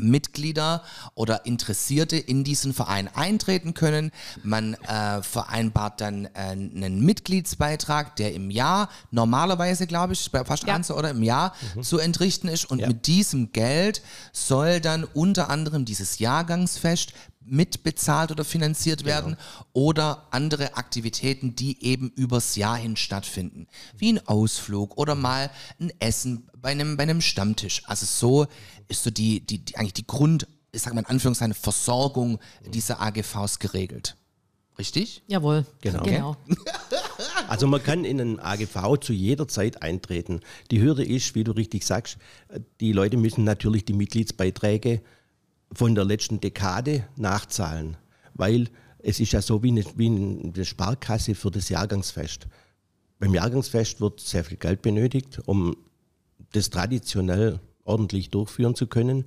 Mitglieder 0.00 0.82
oder 1.14 1.46
Interessierte 1.46 2.16
in 2.16 2.44
diesen 2.44 2.74
Verein 2.74 3.08
eintreten 3.14 3.74
können. 3.74 4.10
Man 4.42 4.74
äh, 4.74 5.22
vereinbart 5.22 6.00
dann 6.00 6.26
äh, 6.26 6.30
einen 6.34 7.00
Mitgliedsbeitrag, 7.00 8.16
der 8.16 8.34
im 8.34 8.50
Jahr 8.50 8.88
normalerweise, 9.10 9.86
glaube 9.86 10.12
ich, 10.12 10.30
bei 10.30 10.44
fast 10.44 10.64
Ja. 10.66 10.82
so, 10.82 10.96
oder 10.96 11.10
im 11.10 11.22
Jahr 11.22 11.54
zu 11.82 11.98
entrichten 11.98 12.48
ist. 12.48 12.64
Und 12.64 12.86
mit 12.86 13.06
diesem 13.06 13.52
Geld 13.52 14.02
soll 14.32 14.80
dann 14.80 15.04
unter 15.04 15.50
anderem 15.50 15.84
dieses 15.84 16.18
Jahrgangsfest 16.18 17.12
mitbezahlt 17.50 18.30
oder 18.30 18.44
finanziert 18.44 19.04
werden 19.04 19.36
oder 19.72 20.26
andere 20.30 20.76
Aktivitäten, 20.76 21.54
die 21.54 21.82
eben 21.84 22.10
übers 22.10 22.56
Jahr 22.56 22.76
hin 22.76 22.96
stattfinden. 22.96 23.66
Wie 23.96 24.12
ein 24.12 24.26
Ausflug 24.26 24.96
oder 24.96 25.14
mal 25.14 25.50
ein 25.80 25.92
Essen 25.98 26.48
bei 26.56 26.70
einem, 26.70 26.96
bei 26.96 27.04
einem 27.04 27.20
Stammtisch. 27.20 27.82
Also 27.86 28.06
so 28.06 28.46
ist 28.88 29.02
so 29.02 29.10
die, 29.10 29.40
die, 29.40 29.58
die 29.64 29.76
eigentlich 29.76 29.94
die 29.94 30.06
Grund, 30.06 30.46
ich 30.72 30.82
sag 30.82 30.94
mal 30.94 31.00
in 31.00 31.06
Anführungszeichen, 31.06 31.54
Versorgung 31.54 32.38
dieser 32.66 33.00
AGVs 33.00 33.58
geregelt. 33.58 34.16
Richtig? 34.78 35.22
Jawohl. 35.26 35.66
Genau. 35.80 36.02
genau. 36.02 36.36
Also 37.48 37.66
man 37.66 37.82
kann 37.82 38.04
in 38.04 38.20
einen 38.20 38.40
AGV 38.40 38.98
zu 39.00 39.12
jeder 39.12 39.48
Zeit 39.48 39.82
eintreten. 39.82 40.40
Die 40.70 40.80
Hürde 40.80 41.04
ist, 41.04 41.34
wie 41.34 41.44
du 41.44 41.52
richtig 41.52 41.84
sagst, 41.84 42.18
die 42.80 42.92
Leute 42.92 43.16
müssen 43.16 43.42
natürlich 43.42 43.84
die 43.84 43.94
Mitgliedsbeiträge 43.94 45.00
von 45.72 45.94
der 45.94 46.04
letzten 46.04 46.40
Dekade 46.40 47.04
nachzahlen, 47.16 47.96
weil 48.34 48.68
es 49.00 49.20
ist 49.20 49.32
ja 49.32 49.42
so 49.42 49.62
wie 49.62 49.70
eine, 49.70 49.84
wie 49.96 50.06
eine 50.06 50.64
Sparkasse 50.64 51.34
für 51.34 51.50
das 51.50 51.68
Jahrgangsfest. 51.68 52.46
Beim 53.18 53.34
Jahrgangsfest 53.34 54.00
wird 54.00 54.20
sehr 54.20 54.44
viel 54.44 54.56
Geld 54.56 54.82
benötigt, 54.82 55.40
um 55.46 55.76
das 56.52 56.70
traditionell 56.70 57.60
ordentlich 57.84 58.30
durchführen 58.30 58.74
zu 58.74 58.86
können. 58.86 59.24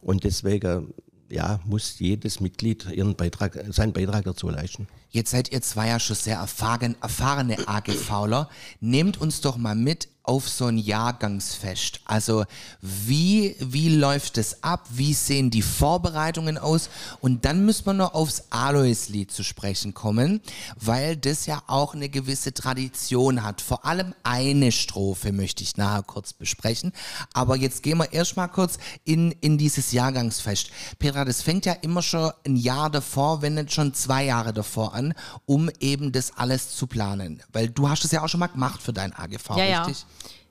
Und 0.00 0.24
deswegen 0.24 0.92
ja, 1.30 1.60
muss 1.64 1.98
jedes 1.98 2.40
Mitglied 2.40 2.90
ihren 2.90 3.14
Beitrag, 3.14 3.58
seinen 3.70 3.92
Beitrag 3.92 4.24
dazu 4.24 4.48
leisten. 4.48 4.88
Jetzt 5.10 5.30
seid 5.30 5.52
ihr 5.52 5.62
zwei 5.62 5.88
ja 5.88 6.00
schon 6.00 6.16
sehr 6.16 6.38
erfahren, 6.38 6.96
erfahrene 7.00 7.68
AGVler. 7.68 8.48
Nehmt 8.80 9.20
uns 9.20 9.40
doch 9.40 9.56
mal 9.56 9.74
mit 9.74 10.08
auf 10.28 10.46
so 10.46 10.66
ein 10.66 10.76
Jahrgangsfest. 10.76 12.00
Also 12.04 12.44
wie, 12.82 13.56
wie 13.60 13.88
läuft 13.96 14.36
es 14.36 14.62
ab? 14.62 14.86
Wie 14.90 15.14
sehen 15.14 15.50
die 15.50 15.62
Vorbereitungen 15.62 16.58
aus? 16.58 16.90
Und 17.20 17.46
dann 17.46 17.64
müssen 17.64 17.86
wir 17.86 17.94
noch 17.94 18.12
aufs 18.12 18.44
Alois-Lied 18.50 19.32
zu 19.32 19.42
sprechen 19.42 19.94
kommen, 19.94 20.42
weil 20.76 21.16
das 21.16 21.46
ja 21.46 21.62
auch 21.66 21.94
eine 21.94 22.10
gewisse 22.10 22.52
Tradition 22.52 23.42
hat. 23.42 23.62
Vor 23.62 23.86
allem 23.86 24.14
eine 24.22 24.70
Strophe 24.70 25.32
möchte 25.32 25.62
ich 25.62 25.78
nachher 25.78 26.02
kurz 26.02 26.34
besprechen. 26.34 26.92
Aber 27.32 27.56
jetzt 27.56 27.82
gehen 27.82 27.96
wir 27.96 28.12
erstmal 28.12 28.48
kurz 28.48 28.76
in, 29.04 29.32
in 29.40 29.56
dieses 29.56 29.92
Jahrgangsfest. 29.92 30.70
Petra, 30.98 31.24
das 31.24 31.40
fängt 31.40 31.64
ja 31.64 31.72
immer 31.72 32.02
schon 32.02 32.30
ein 32.46 32.56
Jahr 32.56 32.90
davor, 32.90 33.40
wenn 33.40 33.54
nicht 33.54 33.72
schon 33.72 33.94
zwei 33.94 34.26
Jahre 34.26 34.52
davor 34.52 34.92
an, 34.94 35.14
um 35.46 35.70
eben 35.80 36.12
das 36.12 36.36
alles 36.36 36.76
zu 36.76 36.86
planen. 36.86 37.42
Weil 37.50 37.70
du 37.70 37.88
hast 37.88 38.04
es 38.04 38.10
ja 38.10 38.22
auch 38.22 38.28
schon 38.28 38.40
mal 38.40 38.48
gemacht 38.48 38.82
für 38.82 38.92
dein 38.92 39.14
AGV, 39.14 39.56
Ja, 39.56 39.64
ja. 39.64 39.86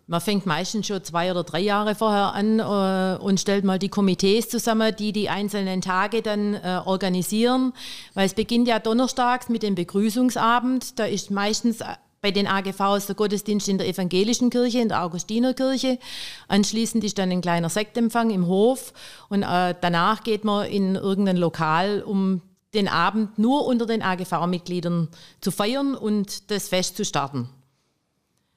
Man 0.10 0.22
fängt 0.22 0.46
meistens 0.46 0.88
schon 0.88 1.04
zwei 1.04 1.30
oder 1.32 1.44
drei 1.44 1.60
Jahre 1.60 1.94
vorher 1.94 2.34
an 2.34 2.60
äh, 2.60 3.22
und 3.22 3.42
stellt 3.42 3.66
mal 3.66 3.78
die 3.78 3.90
Komitees 3.90 4.48
zusammen, 4.48 4.96
die 4.98 5.12
die 5.12 5.28
einzelnen 5.28 5.82
Tage 5.82 6.22
dann 6.22 6.54
äh, 6.54 6.82
organisieren. 6.86 7.74
Weil 8.14 8.26
es 8.26 8.34
beginnt 8.34 8.70
ja 8.70 8.80
donnerstags 8.80 9.50
mit 9.50 9.64
dem 9.64 9.76
Begrüßungsabend. 9.76 10.98
Da 10.98 11.04
ist 11.04 11.30
meistens 11.30 11.82
äh, 11.82 11.88
bei 12.22 12.32
den 12.32 12.48
AGVs 12.48 13.08
der 13.08 13.16
Gottesdienst 13.16 13.68
in 13.68 13.78
der 13.78 13.88
evangelischen 13.88 14.50
Kirche, 14.50 14.80
in 14.80 14.88
der 14.88 15.04
Augustinerkirche. 15.04 16.00
Anschließend 16.48 17.04
ist 17.04 17.18
dann 17.18 17.30
ein 17.30 17.42
kleiner 17.42 17.70
Sektempfang 17.70 18.30
im 18.30 18.48
Hof 18.48 18.94
und 19.28 19.44
äh, 19.44 19.76
danach 19.82 20.24
geht 20.24 20.46
man 20.46 20.68
in 20.68 20.96
irgendein 20.96 21.38
Lokal, 21.38 22.02
um 22.02 22.42
den 22.74 22.88
Abend 22.88 23.38
nur 23.38 23.66
unter 23.66 23.86
den 23.86 24.02
AGV-Mitgliedern 24.02 25.10
zu 25.42 25.52
feiern 25.52 25.96
und 25.96 26.50
das 26.50 26.70
Fest 26.70 26.96
zu 26.96 27.04
starten. 27.04 27.50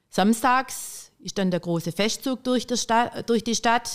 Samstags 0.09 1.00
ist 1.23 1.37
dann 1.37 1.51
der 1.51 1.59
große 1.59 1.91
Festzug 1.91 2.43
durch, 2.43 2.67
Stadt, 2.75 3.29
durch 3.29 3.43
die 3.43 3.55
Stadt. 3.55 3.89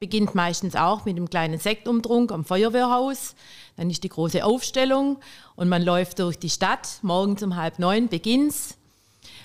Beginnt 0.00 0.34
meistens 0.34 0.74
auch 0.74 1.04
mit 1.04 1.16
einem 1.16 1.30
kleinen 1.30 1.58
Sektumtrunk 1.58 2.32
am 2.32 2.44
Feuerwehrhaus. 2.44 3.34
Dann 3.76 3.88
ist 3.90 4.04
die 4.04 4.08
große 4.08 4.44
Aufstellung 4.44 5.18
und 5.56 5.68
man 5.68 5.82
läuft 5.82 6.18
durch 6.18 6.38
die 6.38 6.50
Stadt. 6.50 6.98
Morgens 7.02 7.42
um 7.42 7.56
halb 7.56 7.78
neun 7.78 8.08
beginnt's. 8.08 8.76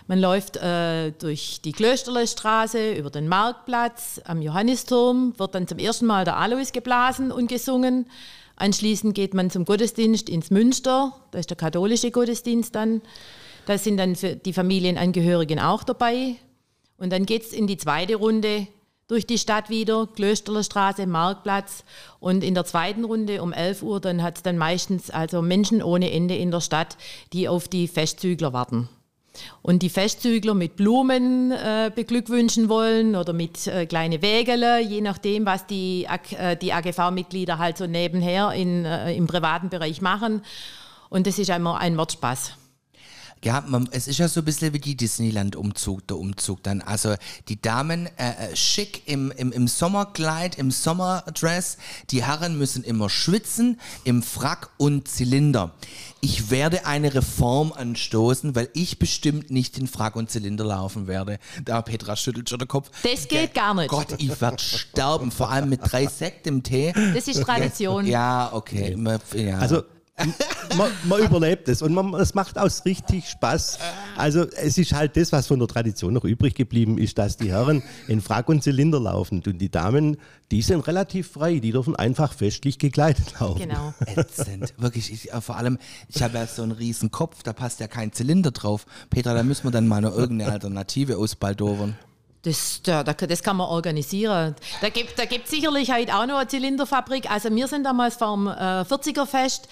Man 0.08 0.20
läuft 0.20 0.58
äh, 0.58 1.12
durch 1.12 1.62
die 1.64 1.72
Klösterlerstraße, 1.72 2.94
über 2.94 3.12
den 3.12 3.28
Marktplatz, 3.28 4.20
am 4.26 4.42
Johannisturm, 4.42 5.38
wird 5.38 5.54
dann 5.54 5.68
zum 5.68 5.78
ersten 5.78 6.08
Mal 6.08 6.26
der 6.26 6.38
Alois 6.38 6.72
geblasen 6.74 7.32
und 7.32 7.48
gesungen. 7.48 8.08
Anschließend 8.56 9.14
geht 9.14 9.36
man 9.36 9.52
zum 9.52 9.66
Gottesdienst 9.66 10.28
ins 10.28 10.50
Münster, 10.50 11.14
da 11.32 11.40
ist 11.40 11.52
der 11.52 11.58
katholische 11.58 12.10
Gottesdienst 12.10 12.74
dann. 12.74 13.02
Da 13.68 13.78
sind 13.78 13.98
dann 13.98 14.18
die 14.46 14.52
Familienangehörigen 14.52 15.60
auch 15.60 15.84
dabei. 15.84 16.38
Und 17.00 17.12
dann 17.12 17.26
geht 17.26 17.44
es 17.44 17.54
in 17.54 17.66
die 17.66 17.78
zweite 17.78 18.16
Runde 18.16 18.68
durch 19.08 19.26
die 19.26 19.40
Stadt 19.40 19.70
wieder, 19.70 20.08
Klösterlerstraße, 20.16 21.08
Marktplatz. 21.08 21.84
Und 22.20 22.44
in 22.44 22.54
der 22.54 22.66
zweiten 22.66 23.04
Runde 23.04 23.42
um 23.42 23.54
11 23.54 23.82
Uhr, 23.82 24.00
dann 24.00 24.22
hat 24.22 24.38
es 24.38 24.44
dann 24.44 24.58
meistens 24.58 25.10
also 25.10 25.42
Menschen 25.42 25.82
ohne 25.82 26.12
Ende 26.12 26.36
in 26.36 26.52
der 26.52 26.62
Stadt, 26.62 26.98
die 27.34 27.50
auf 27.50 27.68
die 27.68 27.88
Festzügler 27.88 28.54
warten. 28.54 28.88
Und 29.62 29.84
die 29.84 29.90
Festzügler 29.90 30.54
mit 30.54 30.76
Blumen 30.76 31.52
äh, 31.52 31.92
beglückwünschen 31.94 32.68
wollen 32.68 33.16
oder 33.16 33.32
mit 33.32 33.68
äh, 33.68 33.86
kleine 33.86 34.22
Wägele, 34.22 34.82
je 34.82 35.02
nachdem, 35.02 35.46
was 35.46 35.66
die, 35.66 36.08
äh, 36.38 36.58
die 36.58 36.74
AGV-Mitglieder 36.74 37.58
halt 37.58 37.78
so 37.78 37.88
nebenher 37.88 38.52
in, 38.52 38.86
äh, 38.86 39.16
im 39.16 39.28
privaten 39.28 39.70
Bereich 39.70 40.02
machen. 40.02 40.42
Und 41.10 41.26
das 41.26 41.40
ist 41.40 41.50
einmal 41.50 41.80
ein 41.80 41.96
Mordspaß. 41.96 42.59
Ja, 43.44 43.64
man, 43.66 43.88
es 43.92 44.08
ist 44.08 44.20
ja 44.20 44.28
so 44.28 44.42
ein 44.42 44.46
bisschen 44.46 44.74
wie 44.74 44.80
die 44.80 44.96
Disneyland-Umzug, 44.96 46.06
der 46.08 46.18
Umzug 46.18 46.62
dann. 46.64 46.82
Also 46.82 47.16
die 47.48 47.62
Damen 47.62 48.08
äh, 48.18 48.52
äh, 48.52 48.56
schick 48.56 49.04
im, 49.08 49.32
im, 49.32 49.54
im 49.54 49.68
Sommerkleid, 49.70 50.58
im 50.58 50.72
Sommerdress, 50.72 51.78
die 52.10 52.26
Herren 52.26 52.58
müssen 52.58 52.84
immer 52.84 53.10
schwitzen, 53.10 53.80
im 54.04 54.24
Frack 54.24 54.72
und 54.78 55.08
Zylinder. 55.08 55.72
Ich 56.20 56.52
werde 56.52 56.86
eine 56.86 57.14
Reform 57.14 57.72
anstoßen, 57.72 58.56
weil 58.56 58.70
ich 58.74 59.00
bestimmt 59.00 59.52
nicht 59.52 59.78
in 59.78 59.88
Frack 59.88 60.18
und 60.18 60.30
Zylinder 60.30 60.66
laufen 60.66 61.08
werde. 61.08 61.40
Da 61.64 61.82
Petra 61.82 62.18
schüttelt 62.18 62.50
schon 62.50 62.60
den 62.60 62.68
Kopf. 62.68 62.92
Das 63.04 63.28
geht 63.30 63.54
gar 63.54 63.74
nicht. 63.74 63.88
Gott, 63.88 64.16
ich 64.18 64.42
werde 64.42 64.60
sterben, 64.62 65.32
vor 65.32 65.50
allem 65.50 65.70
mit 65.70 65.80
drei 65.84 66.08
Sekt 66.08 66.46
im 66.46 66.62
Tee. 66.62 66.94
Das 67.14 67.28
ist 67.28 67.42
Tradition. 67.42 68.06
Ja, 68.06 68.50
okay. 68.52 68.98
Ja. 69.34 69.60
Also 69.60 69.84
man, 70.78 70.92
man 71.04 71.22
überlebt 71.22 71.68
es 71.70 71.82
und 71.82 71.94
man, 71.94 72.14
es 72.16 72.34
macht 72.34 72.58
auch 72.58 72.70
richtig 72.86 73.30
Spaß. 73.30 73.80
Also 74.18 74.46
es 74.50 74.78
ist 74.78 74.94
halt 74.94 75.18
das, 75.18 75.32
was 75.32 75.48
von 75.48 75.60
der 75.60 75.68
Tradition 75.68 76.14
noch 76.14 76.26
übrig 76.26 76.56
geblieben 76.56 76.98
ist, 76.98 77.18
dass 77.18 77.38
die 77.38 77.52
Herren 77.52 77.84
in 78.08 78.22
Frack 78.22 78.50
und 78.50 78.64
Zylinder 78.64 79.00
laufen 79.00 79.42
und 79.46 79.60
die 79.60 79.70
Damen, 79.70 80.18
die 80.52 80.62
sind 80.62 80.88
relativ 80.88 81.32
frei, 81.32 81.60
die 81.60 81.72
dürfen 81.72 81.96
einfach 81.96 82.34
festlich 82.34 82.80
gekleidet 82.80 83.40
laufen. 83.40 83.60
Genau. 83.60 83.94
ätzend. 84.06 84.74
Wirklich, 84.78 85.12
ich, 85.12 85.32
äh, 85.32 85.42
vor 85.42 85.58
allem, 85.58 85.78
ich 86.08 86.22
habe 86.22 86.38
ja 86.38 86.48
so 86.48 86.64
einen 86.64 86.72
riesen 86.72 87.12
Kopf, 87.12 87.44
da 87.44 87.54
passt 87.54 87.80
ja 87.80 87.88
kein 87.88 88.12
Zylinder 88.12 88.52
drauf. 88.52 88.86
Petra, 89.10 89.34
da 89.34 89.44
müssen 89.44 89.66
wir 89.66 89.72
dann 89.72 89.88
mal 89.88 90.02
noch 90.02 90.16
irgendeine 90.16 90.52
Alternative 90.52 91.18
ausbaldowern. 91.18 91.96
Das, 92.44 92.80
da, 92.84 93.04
da- 93.04 93.12
das 93.14 93.44
kann 93.44 93.58
man 93.58 93.68
organisieren. 93.68 94.56
Da 94.80 94.88
gibt 94.88 95.20
da 95.20 95.26
gibt 95.26 95.50
sicherlich 95.50 95.92
heute 95.92 96.16
auch 96.16 96.26
noch 96.26 96.38
eine 96.38 96.48
Zylinderfabrik. 96.48 97.30
Also 97.30 97.54
wir 97.54 97.68
sind 97.68 97.84
damals 97.84 98.16
vom 98.16 98.48
äh, 98.48 98.52
40er-Fest 98.52 99.68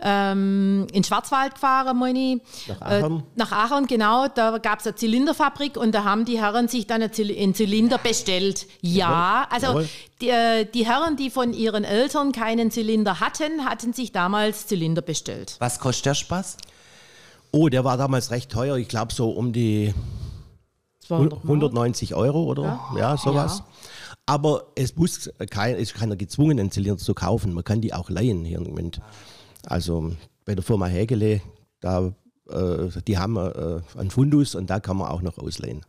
ähm, 0.00 0.88
in 0.92 1.04
Schwarzwald 1.04 1.54
gefahren, 1.54 1.96
meine 1.96 2.18
ich. 2.18 2.40
Nach 2.66 2.80
Aachen? 2.82 3.18
Äh, 3.18 3.22
nach 3.36 3.52
Aachen, 3.52 3.86
genau. 3.86 4.26
Da 4.34 4.58
gab 4.58 4.80
es 4.80 4.86
eine 4.88 4.96
Zylinderfabrik 4.96 5.76
und 5.76 5.94
da 5.94 6.02
haben 6.02 6.24
die 6.24 6.40
Herren 6.40 6.66
sich 6.66 6.88
dann 6.88 7.02
einen 7.02 7.12
Zyl- 7.12 7.36
einen 7.40 7.54
Zylinder 7.54 7.98
bestellt. 7.98 8.66
Ja, 8.80 9.46
also 9.50 9.82
die, 10.20 10.30
äh, 10.30 10.64
die 10.64 10.86
Herren, 10.86 11.14
die 11.16 11.30
von 11.30 11.52
ihren 11.52 11.84
Eltern 11.84 12.32
keinen 12.32 12.72
Zylinder 12.72 13.20
hatten, 13.20 13.64
hatten 13.64 13.92
sich 13.92 14.10
damals 14.10 14.66
Zylinder 14.66 15.02
bestellt. 15.02 15.54
Was 15.60 15.78
kostet 15.78 16.06
der 16.06 16.14
Spaß? 16.14 16.56
Oh, 17.52 17.68
der 17.68 17.84
war 17.84 17.96
damals 17.96 18.32
recht 18.32 18.50
teuer, 18.50 18.76
ich 18.76 18.88
glaube 18.88 19.12
so 19.14 19.30
um 19.30 19.52
die 19.52 19.94
200 19.94 19.94
Mark. 19.94 20.17
190 21.10 22.14
Euro 22.14 22.44
oder 22.44 22.80
ja, 22.96 23.16
sowas. 23.16 23.58
Ja. 23.58 23.66
Aber 24.26 24.72
es 24.74 24.94
muss 24.96 25.30
kein, 25.50 25.76
ist 25.76 25.94
keiner 25.94 26.16
gezwungen, 26.16 26.60
einen 26.60 26.70
Zylinder 26.70 26.98
zu 26.98 27.14
kaufen. 27.14 27.54
Man 27.54 27.64
kann 27.64 27.80
die 27.80 27.94
auch 27.94 28.10
leihen 28.10 28.44
hier 28.44 28.58
im 28.58 28.64
Moment. 28.64 29.00
Also 29.64 30.12
bei 30.44 30.54
der 30.54 30.62
Firma 30.62 30.86
Hägele, 30.86 31.40
da, 31.80 32.12
äh, 32.48 32.88
die 33.06 33.18
haben 33.18 33.36
äh, 33.36 33.80
einen 33.96 34.10
Fundus 34.10 34.54
und 34.54 34.68
da 34.68 34.80
kann 34.80 34.96
man 34.96 35.10
auch 35.10 35.22
noch 35.22 35.38
ausleihen. 35.38 35.82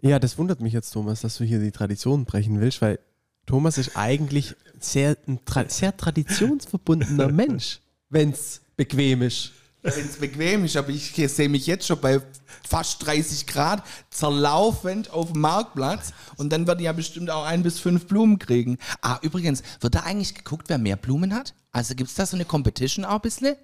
Ja, 0.00 0.18
das 0.18 0.38
wundert 0.38 0.60
mich 0.60 0.72
jetzt, 0.72 0.90
Thomas, 0.90 1.22
dass 1.22 1.38
du 1.38 1.44
hier 1.44 1.58
die 1.58 1.72
Tradition 1.72 2.24
brechen 2.24 2.60
willst, 2.60 2.82
weil 2.82 2.98
Thomas 3.46 3.78
ist 3.78 3.96
eigentlich 3.96 4.54
sehr, 4.78 5.16
ein 5.26 5.44
tra 5.44 5.64
sehr 5.68 5.96
traditionsverbundener 5.96 7.28
Mensch, 7.32 7.80
wenn 8.10 8.30
es 8.30 8.60
bequem 8.76 9.22
ist. 9.22 9.52
Wenn 9.96 10.06
es 10.06 10.16
bequem 10.16 10.64
ist, 10.64 10.76
aber 10.76 10.90
ich 10.90 11.12
sehe 11.12 11.48
mich 11.48 11.66
jetzt 11.66 11.86
schon 11.86 12.00
bei 12.00 12.20
fast 12.68 13.06
30 13.06 13.46
Grad 13.46 13.82
zerlaufend 14.10 15.10
auf 15.10 15.32
dem 15.32 15.40
Marktplatz 15.40 16.12
und 16.36 16.52
dann 16.52 16.66
werde 16.66 16.82
ich 16.82 16.86
ja 16.86 16.92
bestimmt 16.92 17.30
auch 17.30 17.44
ein 17.44 17.62
bis 17.62 17.78
fünf 17.78 18.06
Blumen 18.06 18.38
kriegen. 18.38 18.78
Ah, 19.00 19.18
übrigens, 19.22 19.62
wird 19.80 19.94
da 19.94 20.00
eigentlich 20.00 20.34
geguckt, 20.34 20.68
wer 20.68 20.78
mehr 20.78 20.96
Blumen 20.96 21.34
hat? 21.34 21.54
Also 21.72 21.94
gibt 21.94 22.10
es 22.10 22.16
da 22.16 22.26
so 22.26 22.36
eine 22.36 22.44
Competition 22.44 23.04
auch 23.04 23.16
ein 23.16 23.20
bisschen? 23.20 23.56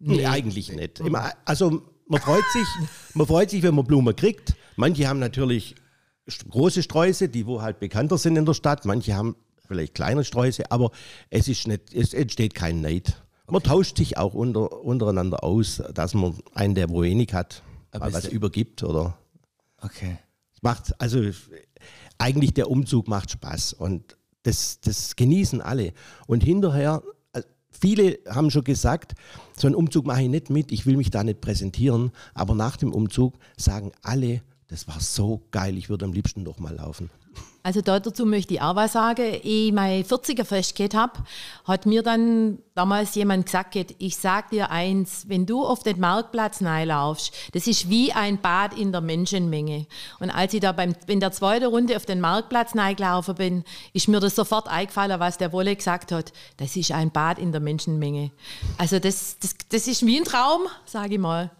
Nee, 0.00 0.26
eigentlich 0.26 0.72
nicht. 0.72 1.00
Immer, 1.00 1.32
also 1.44 1.82
man 2.08 2.20
freut 2.20 2.44
sich, 2.52 2.66
man 3.14 3.26
freut 3.26 3.50
sich, 3.50 3.62
wenn 3.62 3.74
man 3.74 3.86
Blumen 3.86 4.14
kriegt. 4.14 4.54
Manche 4.76 5.08
haben 5.08 5.18
natürlich 5.18 5.74
große 6.48 6.82
Sträuße, 6.82 7.28
die 7.28 7.46
wo 7.46 7.62
halt 7.62 7.80
bekannter 7.80 8.18
sind 8.18 8.36
in 8.36 8.44
der 8.44 8.54
Stadt. 8.54 8.84
Manche 8.84 9.14
haben 9.14 9.36
vielleicht 9.66 9.94
kleine 9.94 10.24
Sträuße, 10.24 10.70
aber 10.70 10.90
es 11.30 11.48
ist 11.48 11.66
nicht, 11.66 11.94
es 11.94 12.12
entsteht 12.12 12.54
kein 12.54 12.80
Neid. 12.80 13.23
Man 13.48 13.62
tauscht 13.62 13.98
sich 13.98 14.16
auch 14.16 14.34
unter, 14.34 14.82
untereinander 14.84 15.44
aus, 15.44 15.82
dass 15.92 16.14
man 16.14 16.34
einen, 16.54 16.74
der 16.74 16.88
wo 16.88 17.02
wenig 17.02 17.34
hat, 17.34 17.62
mal 17.98 18.12
was 18.12 18.26
übergibt 18.28 18.82
oder 18.82 19.16
Okay. 19.82 20.16
macht, 20.62 20.98
also 21.00 21.20
eigentlich 22.16 22.54
der 22.54 22.70
Umzug 22.70 23.06
macht 23.06 23.30
Spaß 23.30 23.74
und 23.74 24.16
das, 24.44 24.80
das 24.80 25.14
genießen 25.16 25.60
alle. 25.60 25.92
Und 26.26 26.42
hinterher, 26.42 27.02
äh, 27.34 27.42
viele 27.70 28.18
haben 28.28 28.50
schon 28.50 28.64
gesagt, 28.64 29.12
so 29.56 29.66
einen 29.66 29.74
Umzug 29.74 30.06
mache 30.06 30.22
ich 30.22 30.28
nicht 30.28 30.48
mit, 30.48 30.72
ich 30.72 30.86
will 30.86 30.96
mich 30.96 31.10
da 31.10 31.22
nicht 31.22 31.42
präsentieren, 31.42 32.12
aber 32.32 32.54
nach 32.54 32.76
dem 32.78 32.92
Umzug 32.92 33.34
sagen 33.58 33.92
alle, 34.02 34.42
das 34.68 34.88
war 34.88 35.00
so 35.00 35.42
geil, 35.50 35.76
ich 35.76 35.90
würde 35.90 36.06
am 36.06 36.12
liebsten 36.14 36.42
noch 36.42 36.58
mal 36.58 36.74
laufen. 36.74 37.10
Also 37.66 37.80
da 37.80 37.98
dazu 37.98 38.26
möchte 38.26 38.52
ich 38.52 38.60
auch 38.60 38.76
was 38.76 38.92
sagen. 38.92 39.38
Ich 39.42 39.72
mein 39.72 40.04
40er 40.04 40.44
Fest 40.44 40.76
gehabt 40.76 40.94
habe, 40.94 41.24
hat 41.64 41.86
mir 41.86 42.02
dann 42.02 42.58
damals 42.74 43.14
jemand 43.14 43.46
gesagt, 43.46 43.74
ich 43.96 44.18
sag 44.18 44.50
dir 44.50 44.70
eins, 44.70 45.24
wenn 45.28 45.46
du 45.46 45.64
auf 45.64 45.82
den 45.82 45.98
Marktplatz 45.98 46.60
laufst, 46.60 47.32
das 47.52 47.66
ist 47.66 47.88
wie 47.88 48.12
ein 48.12 48.38
Bad 48.38 48.76
in 48.78 48.92
der 48.92 49.00
Menschenmenge. 49.00 49.86
Und 50.20 50.28
als 50.28 50.52
ich 50.52 50.60
da 50.60 50.72
beim, 50.72 50.94
in 51.06 51.20
der 51.20 51.32
zweiten 51.32 51.64
Runde 51.64 51.96
auf 51.96 52.04
den 52.04 52.20
Marktplatz 52.20 52.72
gelaufen 52.72 53.34
bin, 53.36 53.64
ist 53.94 54.08
mir 54.08 54.20
das 54.20 54.36
sofort 54.36 54.68
eingefallen, 54.68 55.18
was 55.18 55.38
der 55.38 55.50
Wolle 55.52 55.74
gesagt 55.74 56.12
hat. 56.12 56.34
Das 56.58 56.76
ist 56.76 56.92
ein 56.92 57.12
Bad 57.12 57.38
in 57.38 57.50
der 57.50 57.62
Menschenmenge. 57.62 58.30
Also 58.76 58.98
das, 58.98 59.38
das, 59.38 59.54
das 59.70 59.88
ist 59.88 60.04
wie 60.04 60.18
ein 60.18 60.24
Traum, 60.24 60.66
sage 60.84 61.14
ich 61.14 61.20
mal. 61.20 61.50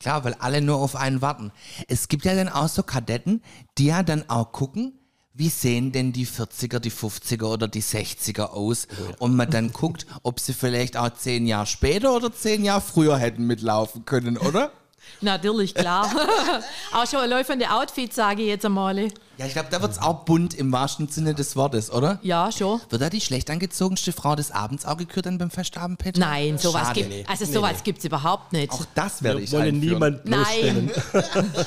Klar, 0.00 0.24
weil 0.24 0.34
alle 0.34 0.60
nur 0.60 0.76
auf 0.76 0.94
einen 0.94 1.22
warten. 1.22 1.52
Es 1.88 2.08
gibt 2.08 2.24
ja 2.24 2.34
dann 2.34 2.48
auch 2.48 2.68
so 2.68 2.82
Kadetten, 2.82 3.42
die 3.78 3.86
ja 3.86 4.02
dann 4.02 4.28
auch 4.28 4.52
gucken, 4.52 4.92
wie 5.34 5.48
sehen 5.48 5.92
denn 5.92 6.12
die 6.12 6.26
40er, 6.26 6.80
die 6.80 6.90
50er 6.90 7.44
oder 7.44 7.68
die 7.68 7.82
60er 7.82 8.46
aus? 8.50 8.88
Und 9.18 9.36
man 9.36 9.50
dann 9.50 9.72
guckt, 9.72 10.06
ob 10.22 10.40
sie 10.40 10.52
vielleicht 10.52 10.96
auch 10.96 11.10
zehn 11.10 11.46
Jahre 11.46 11.66
später 11.66 12.14
oder 12.14 12.32
zehn 12.32 12.64
Jahre 12.64 12.80
früher 12.80 13.18
hätten 13.18 13.46
mitlaufen 13.46 14.04
können, 14.04 14.36
oder? 14.36 14.72
Natürlich, 15.20 15.74
klar. 15.74 16.10
auch 16.92 17.06
schon 17.06 17.28
laufende 17.28 17.70
Outfits, 17.70 18.16
sage 18.16 18.42
ich 18.42 18.48
jetzt 18.48 18.64
einmal. 18.64 19.08
Ja, 19.38 19.46
ich 19.46 19.52
glaube, 19.52 19.68
da 19.70 19.80
wird's 19.82 19.98
auch 19.98 20.24
bunt 20.24 20.54
im 20.54 20.72
wahrsten 20.72 21.08
Sinne 21.08 21.34
des 21.34 21.54
Wortes, 21.56 21.92
oder? 21.92 22.18
Ja, 22.22 22.50
schon. 22.50 22.80
Wird 22.88 23.02
da 23.02 23.10
die 23.10 23.20
schlecht 23.20 23.50
angezogenste 23.50 24.12
Frau 24.12 24.34
des 24.36 24.50
Abends 24.50 24.84
auch 24.84 24.96
gekürt 24.96 25.26
dann 25.26 25.38
beim 25.38 25.50
Festabend, 25.50 25.98
Peter? 25.98 26.18
Nein, 26.20 26.58
sowas 26.58 26.88
Schade. 26.88 27.04
gibt 27.04 27.30
also 27.30 27.44
sowas 27.44 27.82
gibt's 27.84 28.04
überhaupt 28.04 28.52
nicht. 28.52 28.72
Auch 28.72 28.84
das 28.94 29.22
werde 29.22 29.40
ich 29.40 29.52
Wir 29.52 29.58
wollen 29.58 29.74
einführen. 29.76 29.92
niemand 29.92 30.24
bloßstellen. 30.24 30.90
Nein, 31.12 31.66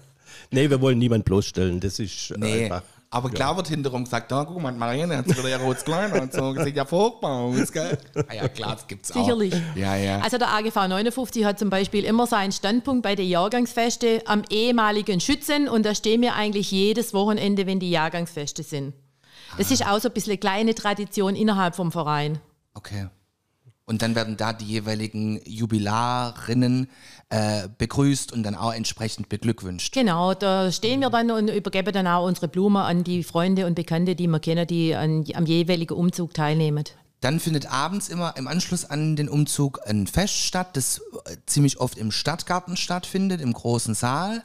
Nee, 0.52 0.70
wir 0.70 0.80
wollen 0.82 1.00
niemand 1.00 1.26
bloßstellen, 1.26 1.80
das 1.80 1.98
ist 2.00 2.32
Nee, 2.38 2.66
einfach. 2.66 2.84
Aber 3.14 3.30
klar 3.30 3.56
wird 3.56 3.68
hinterrum 3.68 4.06
gesagt, 4.06 4.32
ja, 4.32 4.44
guck 4.44 4.60
mal, 4.60 4.72
Marianne 4.72 5.18
hat 5.18 5.28
wieder 5.28 5.48
ihr 5.48 5.58
rotes 5.58 5.86
Kleid 5.86 6.20
und 6.20 6.34
so, 6.34 6.54
sieht 6.64 6.76
ja 6.76 6.84
furchtbar 6.84 7.32
aus, 7.42 7.72
gell? 7.72 7.98
Ah 8.28 8.34
ja, 8.34 8.48
klar, 8.48 8.74
das 8.76 8.88
gibt's 8.88 9.12
auch. 9.12 9.16
sicherlich. 9.16 9.54
Ja, 9.76 9.96
ja. 9.96 10.20
Also 10.20 10.40
der 10.40 10.52
AGV 10.52 10.76
59 10.88 11.46
hat 11.46 11.60
zum 11.60 11.70
Beispiel 11.70 12.06
immer 12.06 12.26
seinen 12.26 12.52
Standpunkt 12.52 13.04
bei 13.04 13.16
den 13.16 13.30
Jahrgangsfeste 13.30 14.24
am 14.26 14.42
ehemaligen 14.50 15.20
Schützen 15.20 15.70
und 15.70 15.86
da 15.86 15.94
stehen 15.94 16.22
wir 16.22 16.34
eigentlich 16.34 16.72
jedes 16.72 17.14
Wochenende, 17.14 17.68
wenn 17.68 17.80
die 17.80 17.92
Jahrgangsfeste 17.92 18.64
sind. 18.64 18.94
Das 19.58 19.70
ist 19.70 19.86
auch 19.86 20.00
so 20.00 20.10
ein 20.10 20.14
bisschen 20.14 20.32
eine 20.32 20.40
kleine 20.40 20.74
Tradition 20.74 21.36
innerhalb 21.36 21.76
vom 21.76 21.92
Verein. 21.92 22.40
Okay. 22.74 23.08
Und 23.86 24.02
dann 24.02 24.16
werden 24.16 24.38
da 24.38 24.54
die 24.54 24.66
jeweiligen 24.66 25.42
Jubilarinnen 25.46 26.90
äh, 27.30 27.68
begrüßt 27.78 28.32
und 28.32 28.44
dann 28.44 28.56
auch 28.56 28.74
entsprechend 28.74 29.28
beglückwünscht. 29.28 29.94
Genau, 29.94 30.34
da 30.34 30.72
stehen 30.72 31.02
wir 31.02 31.10
dann 31.10 31.32
und 31.32 31.50
übergeben 31.50 31.92
dann 31.92 32.08
auch 32.08 32.26
unsere 32.26 32.48
Blumen 32.48 32.78
an 32.82 33.04
die 33.04 33.24
Freunde 33.24 33.66
und 33.66 33.76
Bekannte, 33.76 34.16
die 34.16 34.28
wir 34.28 34.40
kennen, 34.40 34.68
die 34.68 34.96
an, 34.96 35.26
am 35.34 35.46
jeweiligen 35.46 35.96
Umzug 35.96 36.34
teilnehmen. 36.34 36.86
Dann 37.20 37.40
findet 37.40 37.72
abends 37.72 38.10
immer 38.10 38.36
im 38.38 38.48
Anschluss 38.48 38.86
an 38.86 39.16
den 39.16 39.30
Umzug 39.30 39.80
ein 39.86 40.08
Fest 40.08 40.36
statt, 40.36 40.76
das 40.78 41.02
äh, 41.26 41.38
ziemlich 41.46 41.80
oft 41.80 41.98
im 41.98 42.12
Stadtgarten 42.12 42.78
stattfindet, 42.78 43.42
im 43.42 43.52
großen 43.52 43.96
Saal. 43.96 44.44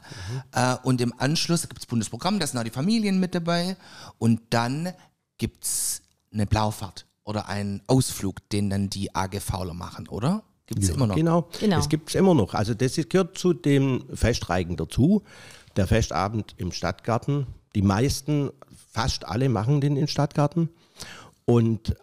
Äh, 0.53 0.75
und 0.83 0.99
im 0.99 1.13
Anschluss 1.17 1.67
gibt 1.67 1.81
es 1.81 1.85
Bundesprogramm, 1.85 2.39
da 2.39 2.47
sind 2.47 2.59
auch 2.59 2.63
die 2.63 2.69
Familien 2.71 3.19
mit 3.19 3.35
dabei. 3.35 3.77
Und 4.17 4.41
dann 4.49 4.93
gibt 5.37 5.63
es 5.63 6.01
eine 6.33 6.45
Blaufahrt 6.45 7.08
oder 7.29 7.47
einen 7.47 7.83
Ausflug, 7.85 8.49
den 8.49 8.71
dann 8.71 8.89
die 8.89 9.13
AGVler 9.13 9.75
machen, 9.75 10.07
oder? 10.07 10.41
Gibt 10.65 10.81
es 10.83 10.89
immer 10.89 11.05
noch. 11.05 11.15
Genau, 11.15 11.47
Genau. 11.59 11.75
das 11.75 11.87
gibt 11.87 12.09
es 12.09 12.15
immer 12.15 12.33
noch. 12.33 12.55
Also 12.55 12.73
das 12.73 12.95
gehört 13.07 13.37
zu 13.37 13.53
dem 13.53 14.03
Festreigen 14.11 14.75
dazu. 14.77 15.21
Der 15.75 15.85
Festabend 15.85 16.55
im 16.57 16.71
Stadtgarten. 16.71 17.45
Die 17.75 17.83
meisten, 17.83 18.49
fast 18.91 19.27
alle 19.27 19.47
machen 19.47 19.79
den 19.79 19.95
im 19.95 20.07
Stadtgarten. 20.07 20.69
Und 21.45 21.95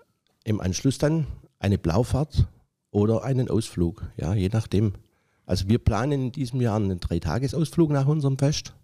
im 0.44 0.60
Anschluss 0.60 0.98
dann 0.98 1.26
eine 1.58 1.76
Blaufahrt 1.76 2.46
oder 2.92 3.24
einen 3.24 3.50
Ausflug, 3.50 4.04
ja, 4.16 4.32
je 4.32 4.48
nachdem. 4.52 4.92
Also 5.44 5.68
wir 5.68 5.78
planen 5.80 6.12
in 6.26 6.32
diesem 6.32 6.60
Jahr 6.60 6.76
einen 6.76 7.00
Dreitagesausflug 7.00 7.90
nach 7.90 8.06
unserem 8.06 8.38
Fest. 8.38 8.74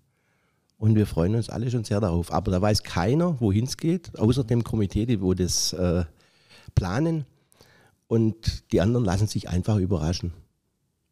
Und 0.77 0.97
wir 0.97 1.07
freuen 1.07 1.37
uns 1.37 1.49
alle 1.49 1.71
schon 1.71 1.85
sehr 1.85 2.01
darauf. 2.01 2.33
Aber 2.33 2.51
da 2.51 2.61
weiß 2.61 2.83
keiner, 2.83 3.41
wohin 3.41 3.65
es 3.67 3.77
geht, 3.77 4.19
außer 4.19 4.43
dem 4.43 4.65
Komitee, 4.65 5.07
die 5.07 5.21
wo 5.21 5.35
das 5.35 5.73
äh, 5.73 6.05
planen. 6.75 7.27
Und 8.09 8.71
die 8.73 8.81
anderen 8.81 9.05
lassen 9.05 9.27
sich 9.27 9.49
einfach 9.49 9.77
überraschen. 9.77 10.33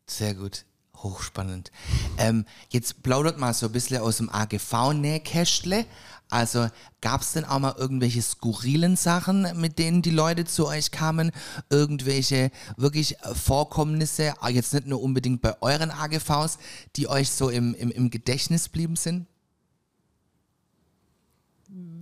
Sehr 0.07 0.35
gut. 0.35 0.65
Hochspannend. 0.97 1.71
Ähm, 2.19 2.45
jetzt 2.69 3.03
plaudert 3.03 3.39
mal 3.39 3.55
so 3.55 3.67
ein 3.67 3.73
bisschen 3.73 4.03
aus 4.03 4.19
dem 4.19 4.29
AGV-Nähkästle. 4.29 5.87
Also 6.29 6.69
gab 7.01 7.23
es 7.23 7.33
denn 7.33 7.45
auch 7.45 7.59
mal 7.59 7.75
irgendwelche 7.77 8.23
skurrilen 8.23 8.97
Sachen, 8.97 9.49
mit 9.61 9.79
denen 9.79 10.03
die 10.03 10.11
Leute 10.11 10.45
zu 10.45 10.67
euch 10.67 10.91
kamen? 10.91 11.33
Irgendwelche 11.71 12.51
wirklich 12.77 13.17
Vorkommnisse, 13.33 14.35
ah, 14.41 14.49
jetzt 14.49 14.75
nicht 14.75 14.87
nur 14.87 15.03
unbedingt 15.03 15.41
bei 15.41 15.61
euren 15.61 15.91
AGVs, 15.91 16.59
die 16.97 17.09
euch 17.09 17.31
so 17.31 17.49
im, 17.49 17.75
im, 17.75 17.91
im 17.91 18.11
Gedächtnis 18.11 18.69
blieben 18.69 18.97
sind? 18.97 19.27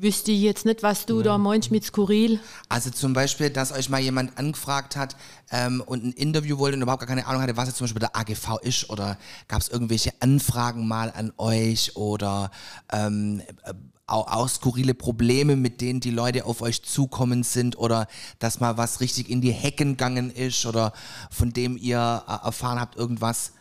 Wüsste 0.01 0.31
ich 0.31 0.43
jetzt 0.43 0.65
nicht, 0.65 0.85
was 0.85 1.07
du 1.07 1.23
da 1.23 1.39
meinst 1.39 1.73
mit 1.73 1.85
skurril. 1.85 2.39
Also 2.69 2.91
zum 2.91 3.13
Beispiel, 3.15 3.51
dass 3.51 3.73
euch 3.73 3.89
mal 3.89 4.01
jemand 4.01 4.39
angefragt 4.39 4.95
hat 4.95 5.17
ähm, 5.51 5.83
und 5.85 6.05
ein 6.05 6.13
Interview 6.13 6.59
wollte 6.59 6.77
und 6.77 6.83
überhaupt 6.83 7.01
gar 7.01 7.09
keine 7.09 7.27
Ahnung 7.27 7.43
hatte, 7.43 7.57
was 7.57 7.67
jetzt 7.67 7.79
zum 7.79 7.87
Beispiel 7.87 8.01
der 8.01 8.15
AGV 8.15 8.59
ist 8.63 8.91
oder 8.91 9.19
gab 9.49 9.61
es 9.61 9.69
irgendwelche 9.69 10.13
Anfragen 10.21 10.87
mal 10.87 11.11
an 11.11 11.33
euch 11.37 11.97
oder 11.97 12.53
ähm, 12.93 13.43
äh, 13.65 13.75
auch, 14.07 14.29
auch 14.29 14.49
skurrile 14.49 14.95
Probleme, 14.95 15.57
mit 15.57 15.81
denen 15.81 16.01
die 16.01 16.11
Leute 16.11 16.45
auf 16.45 16.63
euch 16.63 16.83
zukommen 16.83 17.43
sind 17.43 17.77
oder 17.77 18.09
dass 18.39 18.61
mal 18.61 18.77
was 18.77 19.01
richtig 19.01 19.29
in 19.29 19.41
die 19.41 19.53
Hecken 19.53 19.91
gegangen 19.91 20.31
ist 20.31 20.65
oder 20.65 20.93
von 21.31 21.53
dem 21.53 21.77
ihr 21.77 22.25
äh, 22.27 22.47
erfahren 22.47 22.81
habt 22.81 22.97
irgendwas? 22.97 23.53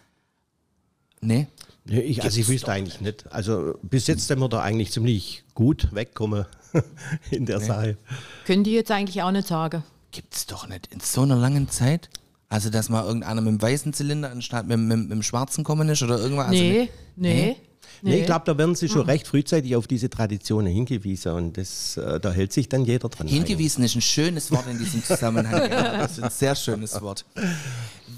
Nee? 1.19 1.47
Nee, 1.89 2.01
ich, 2.01 2.23
also 2.23 2.39
ich 2.39 2.47
wüsste 2.47 2.71
eigentlich 2.71 3.01
nicht. 3.01 3.31
Also 3.31 3.75
bis 3.81 4.07
jetzt 4.07 4.27
sind 4.27 4.39
wir 4.39 4.49
da 4.49 4.61
eigentlich 4.61 4.91
ziemlich 4.91 5.43
gut 5.53 5.87
wegkommen 5.93 6.45
in 7.31 7.45
der 7.45 7.59
Sache. 7.59 7.97
Könnte 8.45 8.69
ich 8.69 8.75
jetzt 8.75 8.91
eigentlich 8.91 9.21
auch 9.21 9.31
nicht 9.31 9.47
sagen. 9.47 9.83
Gibt's 10.11 10.45
doch 10.45 10.67
nicht 10.67 10.87
in 10.87 10.99
so 10.99 11.21
einer 11.21 11.35
langen 11.35 11.69
Zeit. 11.69 12.09
Also, 12.49 12.69
dass 12.69 12.87
mal 12.89 13.05
irgendeiner 13.05 13.41
mit 13.41 13.51
dem 13.51 13.61
weißen 13.61 13.91
Zylinder 13.93 14.31
anstatt 14.31 14.67
mit, 14.67 14.79
mit, 14.79 14.97
mit 14.99 15.11
dem 15.11 15.21
schwarzen 15.23 15.63
kommen 15.65 15.89
ist 15.89 16.01
oder 16.01 16.17
irgendwas. 16.17 16.47
Also 16.47 16.61
Nee, 16.63 16.79
mit- 16.79 16.89
nee. 17.17 17.55
Nee, 18.03 18.19
ich 18.19 18.25
glaube, 18.27 18.43
da 18.45 18.55
werden 18.57 18.75
sie 18.75 18.87
schon 18.89 19.01
recht 19.01 19.27
frühzeitig 19.27 19.75
auf 19.75 19.87
diese 19.87 20.07
Traditionen 20.09 20.71
hingewiesen 20.71 21.31
und 21.31 21.57
das, 21.57 21.97
äh, 21.97 22.19
da 22.19 22.31
hält 22.31 22.53
sich 22.53 22.69
dann 22.69 22.85
jeder 22.85 23.09
dran. 23.09 23.27
Hingewiesen 23.27 23.83
ist 23.83 23.95
ein 23.95 24.01
schönes 24.01 24.51
Wort 24.51 24.65
in 24.69 24.77
diesem 24.77 25.03
Zusammenhang. 25.03 25.69
ja. 25.71 25.97
Das 25.97 26.11
ist 26.17 26.23
ein 26.23 26.29
sehr 26.29 26.55
schönes 26.55 27.01
Wort. 27.01 27.25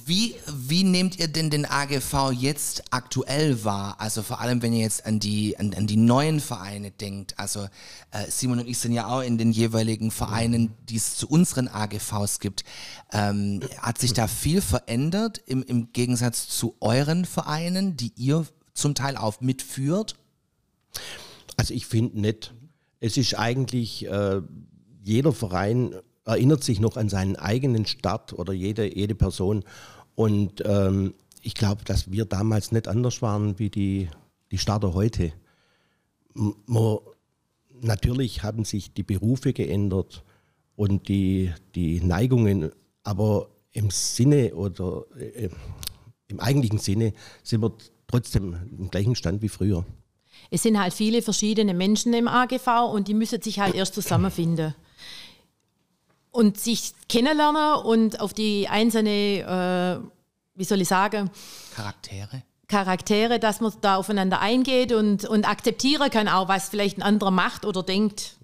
Wie, 0.05 0.35
wie 0.69 0.83
nehmt 0.83 1.19
ihr 1.19 1.27
denn 1.27 1.49
den 1.49 1.65
AGV 1.65 2.31
jetzt 2.31 2.83
aktuell 2.91 3.63
wahr? 3.63 3.95
Also 3.99 4.21
vor 4.23 4.39
allem, 4.39 4.61
wenn 4.61 4.73
ihr 4.73 4.83
jetzt 4.83 5.05
an 5.05 5.19
die, 5.19 5.57
an, 5.57 5.73
an 5.73 5.87
die 5.87 5.97
neuen 5.97 6.39
Vereine 6.39 6.91
denkt. 6.91 7.37
Also 7.37 7.67
äh, 8.11 8.29
Simon 8.29 8.59
und 8.59 8.67
ich 8.67 8.77
sind 8.77 8.93
ja 8.93 9.07
auch 9.07 9.21
in 9.21 9.37
den 9.37 9.51
jeweiligen 9.51 10.11
Vereinen, 10.11 10.73
die 10.87 10.97
es 10.97 11.15
zu 11.15 11.27
unseren 11.27 11.67
AGVs 11.67 12.39
gibt. 12.39 12.63
Ähm, 13.11 13.61
hat 13.79 13.97
sich 13.97 14.13
da 14.13 14.27
viel 14.27 14.61
verändert 14.61 15.41
im, 15.45 15.63
im 15.63 15.91
Gegensatz 15.93 16.47
zu 16.47 16.75
euren 16.79 17.25
Vereinen, 17.25 17.97
die 17.97 18.13
ihr 18.15 18.45
zum 18.73 18.95
Teil 18.95 19.17
auch 19.17 19.41
mitführt? 19.41 20.15
Also 21.57 21.73
ich 21.73 21.85
finde 21.85 22.19
nicht. 22.19 22.53
Es 22.99 23.17
ist 23.17 23.37
eigentlich, 23.37 24.05
äh, 24.05 24.41
jeder 25.03 25.33
Verein 25.33 25.95
erinnert 26.25 26.63
sich 26.63 26.79
noch 26.79 26.95
an 26.95 27.09
seinen 27.09 27.35
eigenen 27.35 27.85
Start 27.85 28.33
oder 28.33 28.53
jede, 28.53 28.95
jede 28.95 29.15
Person. 29.15 29.63
Und 30.19 30.61
ähm, 30.65 31.13
ich 31.41 31.53
glaube, 31.53 31.85
dass 31.85 32.11
wir 32.11 32.25
damals 32.25 32.73
nicht 32.73 32.89
anders 32.89 33.21
waren 33.21 33.57
wie 33.57 33.69
die, 33.69 34.09
die 34.51 34.57
Starter 34.57 34.93
heute. 34.93 35.31
Man, 36.33 36.97
natürlich 37.79 38.43
haben 38.43 38.65
sich 38.65 38.93
die 38.93 39.03
Berufe 39.03 39.53
geändert 39.53 40.25
und 40.75 41.07
die, 41.07 41.53
die 41.73 42.01
Neigungen, 42.01 42.69
aber 43.03 43.47
im 43.71 43.91
Sinne 43.91 44.55
oder 44.55 45.05
äh, 45.17 45.47
im 46.27 46.41
eigentlichen 46.41 46.79
Sinne 46.79 47.13
sind 47.41 47.61
wir 47.61 47.71
trotzdem 48.05 48.57
im 48.77 48.89
gleichen 48.89 49.15
Stand 49.15 49.41
wie 49.41 49.47
früher. 49.47 49.85
Es 50.51 50.63
sind 50.63 50.77
halt 50.77 50.91
viele 50.91 51.21
verschiedene 51.21 51.73
Menschen 51.73 52.13
im 52.13 52.27
AGV 52.27 52.91
und 52.93 53.07
die 53.07 53.13
müssen 53.13 53.41
sich 53.41 53.61
halt 53.61 53.73
erst 53.73 53.93
zusammenfinden. 53.93 54.75
Und 56.31 56.59
sich 56.59 56.93
kennenlernen 57.07 57.83
und 57.83 58.21
auf 58.21 58.33
die 58.33 58.67
einzelne, 58.67 59.09
äh, 59.09 60.09
wie 60.55 60.63
soll 60.63 60.81
ich 60.81 60.87
sagen, 60.87 61.31
Charaktere? 61.75 62.43
Charaktere, 62.67 63.39
dass 63.39 63.61
man 63.61 63.73
da 63.81 63.95
aufeinander 63.95 64.39
eingeht 64.39 64.93
und, 64.93 65.25
und 65.25 65.49
akzeptieren 65.49 66.09
kann 66.11 66.27
auch, 66.27 66.47
was 66.47 66.69
vielleicht 66.69 66.99
ein 66.99 67.01
anderer 67.01 67.31
macht 67.31 67.65
oder 67.65 67.81
denkt. 67.81 68.37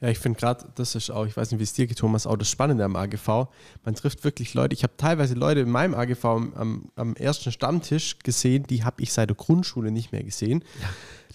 Ja, 0.00 0.08
ich 0.08 0.18
finde 0.18 0.38
gerade, 0.38 0.64
das 0.76 0.94
ist 0.94 1.10
auch, 1.10 1.26
ich 1.26 1.36
weiß 1.36 1.50
nicht, 1.50 1.58
wie 1.58 1.64
es 1.64 1.74
dir 1.74 1.86
geht, 1.86 1.98
Thomas, 1.98 2.26
auch 2.26 2.36
das 2.36 2.48
Spannende 2.48 2.84
am 2.84 2.96
AGV. 2.96 3.48
Man 3.84 3.94
trifft 3.94 4.24
wirklich 4.24 4.54
Leute. 4.54 4.72
Ich 4.74 4.82
habe 4.82 4.94
teilweise 4.96 5.34
Leute 5.34 5.60
in 5.60 5.70
meinem 5.70 5.94
AGV 5.94 6.24
am, 6.24 6.90
am, 6.96 7.14
ersten 7.16 7.52
Stammtisch 7.52 8.18
gesehen, 8.20 8.64
die 8.66 8.82
habe 8.82 9.02
ich 9.02 9.12
seit 9.12 9.28
der 9.28 9.36
Grundschule 9.36 9.90
nicht 9.90 10.10
mehr 10.10 10.22
gesehen. 10.22 10.64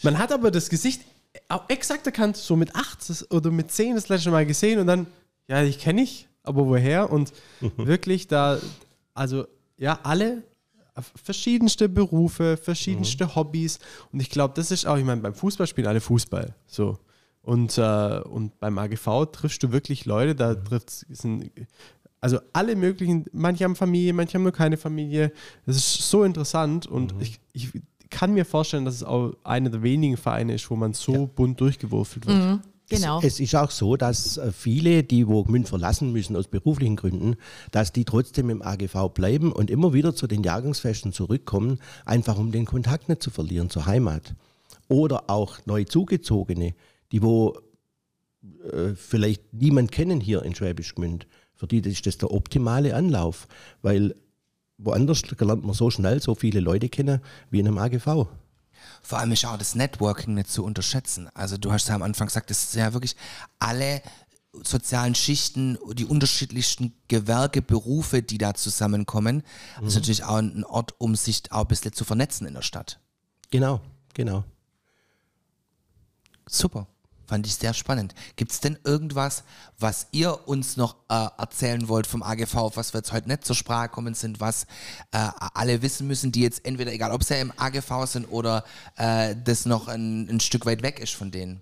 Man 0.02 0.18
hat 0.18 0.32
aber 0.32 0.50
das 0.50 0.70
Gesicht 0.70 1.02
auch 1.48 1.70
exakt 1.70 2.08
erkannt, 2.08 2.38
so 2.38 2.56
mit 2.56 2.76
acht 2.76 3.00
oder 3.30 3.52
mit 3.52 3.72
zehn 3.72 3.94
das 3.94 4.10
letzte 4.10 4.32
Mal 4.32 4.48
gesehen 4.48 4.80
und 4.80 4.88
dann, 4.88 5.06
ja, 5.48 5.64
ich 5.64 5.80
kenne 5.80 6.02
ich, 6.02 6.28
aber 6.44 6.66
woher? 6.66 7.12
Und 7.12 7.34
wirklich 7.78 8.28
da, 8.28 8.60
also 9.14 9.46
ja, 9.78 10.00
alle 10.04 10.44
verschiedenste 11.22 11.90
Berufe, 11.90 12.58
verschiedenste 12.58 13.36
Hobbys. 13.36 13.80
Und 14.12 14.22
ich 14.22 14.30
glaube, 14.30 14.54
das 14.56 14.72
ist 14.72 14.86
auch, 14.86 14.98
ich 14.98 15.04
meine, 15.04 15.22
beim 15.22 15.34
Fußball 15.34 15.68
spielen 15.68 15.88
alle 15.88 16.02
Fußball. 16.02 16.56
So. 16.68 16.98
Und, 17.42 17.78
äh, 17.78 18.20
und 18.22 18.60
beim 18.60 18.78
AGV 18.78 19.26
triffst 19.32 19.62
du 19.62 19.72
wirklich 19.72 20.06
Leute, 20.06 20.36
da 20.36 20.56
trifft 20.56 20.90
sind 20.90 21.52
also 22.22 22.40
alle 22.54 22.76
möglichen, 22.76 23.26
manche 23.34 23.66
haben 23.66 23.76
Familie, 23.76 24.12
manche 24.12 24.34
haben 24.34 24.44
nur 24.44 24.52
keine 24.52 24.78
Familie. 24.78 25.32
Das 25.68 25.76
ist 25.76 26.10
so 26.10 26.24
interessant 26.24 26.88
und 26.88 27.14
ich, 27.20 27.40
ich 27.54 27.70
kann 28.10 28.34
mir 28.34 28.46
vorstellen, 28.46 28.84
dass 28.84 28.96
es 28.96 29.04
auch 29.04 29.34
einer 29.44 29.70
der 29.70 29.84
wenigen 29.84 30.18
Vereine 30.18 30.56
ist, 30.56 30.72
wo 30.72 30.76
man 30.76 30.94
so 30.94 31.28
bunt 31.28 31.62
durchgewürfelt 31.62 32.26
wird. 32.26 32.36
Genau. 32.90 33.20
Es 33.24 33.40
ist 33.40 33.56
auch 33.56 33.72
so, 33.72 33.98
dass 33.98 34.38
äh, 34.38 34.52
viele, 34.52 35.04
die 35.04 35.28
wo 35.28 35.44
Gmünd 35.44 35.68
verlassen 35.68 36.12
müssen 36.12 36.36
aus 36.36 36.48
beruflichen 36.48 36.96
Gründen, 36.96 37.36
dass 37.72 37.92
die 37.92 38.06
trotzdem 38.06 38.50
im 38.50 38.62
AGV 38.62 39.10
bleiben 39.14 39.52
und 39.52 39.72
immer 39.72 39.94
wieder 39.94 40.16
zu 40.16 40.28
den 40.28 40.44
Jahrgangsfesten 40.44 41.12
zurückkommen, 41.12 41.80
einfach 42.06 42.38
um 42.38 42.52
den 42.52 42.66
Kontakt 42.66 43.10
nicht 43.10 43.24
zu 43.24 43.32
verlieren 43.32 43.70
zur 43.70 43.88
Heimat. 43.88 44.36
Oder 44.88 45.30
auch 45.30 45.58
neu 45.66 45.84
zugezogene, 45.84 46.76
die 47.12 47.24
wo 47.24 47.58
äh, 48.72 48.94
vielleicht 48.96 49.54
niemand 49.54 49.92
kennen 49.92 50.22
hier 50.22 50.44
in 50.44 50.54
Schwäbisch 50.54 50.94
Gmünd. 50.94 51.28
Für 51.56 51.68
die 51.68 51.80
ist 51.80 52.06
das 52.06 52.18
der 52.18 52.32
optimale 52.32 52.96
Anlauf, 52.96 53.48
weil 53.82 54.14
woanders 54.78 55.24
lernt 55.40 55.64
man 55.64 55.74
so 55.74 55.90
schnell 55.90 56.22
so 56.22 56.36
viele 56.36 56.60
Leute 56.60 56.90
kennen 56.90 57.22
wie 57.50 57.60
in 57.60 57.68
einem 57.68 57.78
AGV. 57.78 58.28
Vor 59.02 59.20
allem 59.20 59.32
ist 59.32 59.46
auch 59.46 59.58
das 59.58 59.76
Networking 59.76 60.34
nicht 60.34 60.50
zu 60.50 60.64
unterschätzen. 60.64 61.30
Also 61.34 61.58
du 61.58 61.72
hast 61.72 61.88
ja 61.88 61.96
am 61.96 62.04
Anfang 62.04 62.28
gesagt, 62.28 62.50
das 62.50 62.72
sind 62.72 62.82
ja 62.82 62.94
wirklich 62.94 63.16
alle 63.60 64.02
sozialen 64.64 65.16
Schichten, 65.16 65.78
die 65.94 66.06
unterschiedlichsten 66.06 66.94
Gewerke, 67.08 67.62
Berufe, 67.62 68.22
die 68.24 68.38
da 68.38 68.54
zusammenkommen. 68.54 69.44
Das 69.80 69.90
ist 69.90 69.96
natürlich 69.96 70.24
auch 70.24 70.38
ein 70.38 70.64
Ort, 70.64 70.94
um 70.98 71.16
sich 71.16 71.52
auch 71.52 71.62
ein 71.62 71.68
bisschen 71.68 71.94
zu 71.94 72.06
vernetzen 72.06 72.48
in 72.48 72.54
der 72.54 72.62
Stadt. 72.62 73.00
Genau, 73.52 73.82
genau. 74.14 74.44
Super. 76.48 76.88
Fand 77.28 77.48
ich 77.48 77.56
sehr 77.56 77.74
spannend. 77.74 78.14
Gibt 78.36 78.52
es 78.52 78.60
denn 78.60 78.78
irgendwas, 78.84 79.44
was 79.80 80.08
ihr 80.12 80.48
uns 80.48 80.78
noch 80.78 80.96
äh, 81.10 81.28
erzählen 81.38 81.88
wollt 81.88 82.06
vom 82.06 82.22
AGV, 82.22 82.76
was 82.76 82.94
wir 82.94 83.00
jetzt 83.00 83.14
heute 83.14 83.28
nicht 83.28 83.46
zur 83.46 83.56
Sprache 83.56 83.90
kommen 83.90 84.14
sind, 84.14 84.40
was 84.40 84.66
äh, 85.12 85.28
alle 85.54 85.82
wissen 85.82 86.08
müssen, 86.08 86.32
die 86.32 86.42
jetzt 86.42 86.66
entweder, 86.66 86.94
egal 86.94 87.12
ob 87.12 87.24
sie 87.24 87.40
im 87.40 87.52
AGV 87.58 88.06
sind 88.06 88.26
oder 88.26 88.64
äh, 88.98 89.36
das 89.44 89.66
noch 89.66 89.88
ein, 89.88 90.30
ein 90.30 90.40
Stück 90.40 90.66
weit 90.66 90.84
weg 90.84 91.00
ist 91.00 91.14
von 91.14 91.32
denen? 91.32 91.62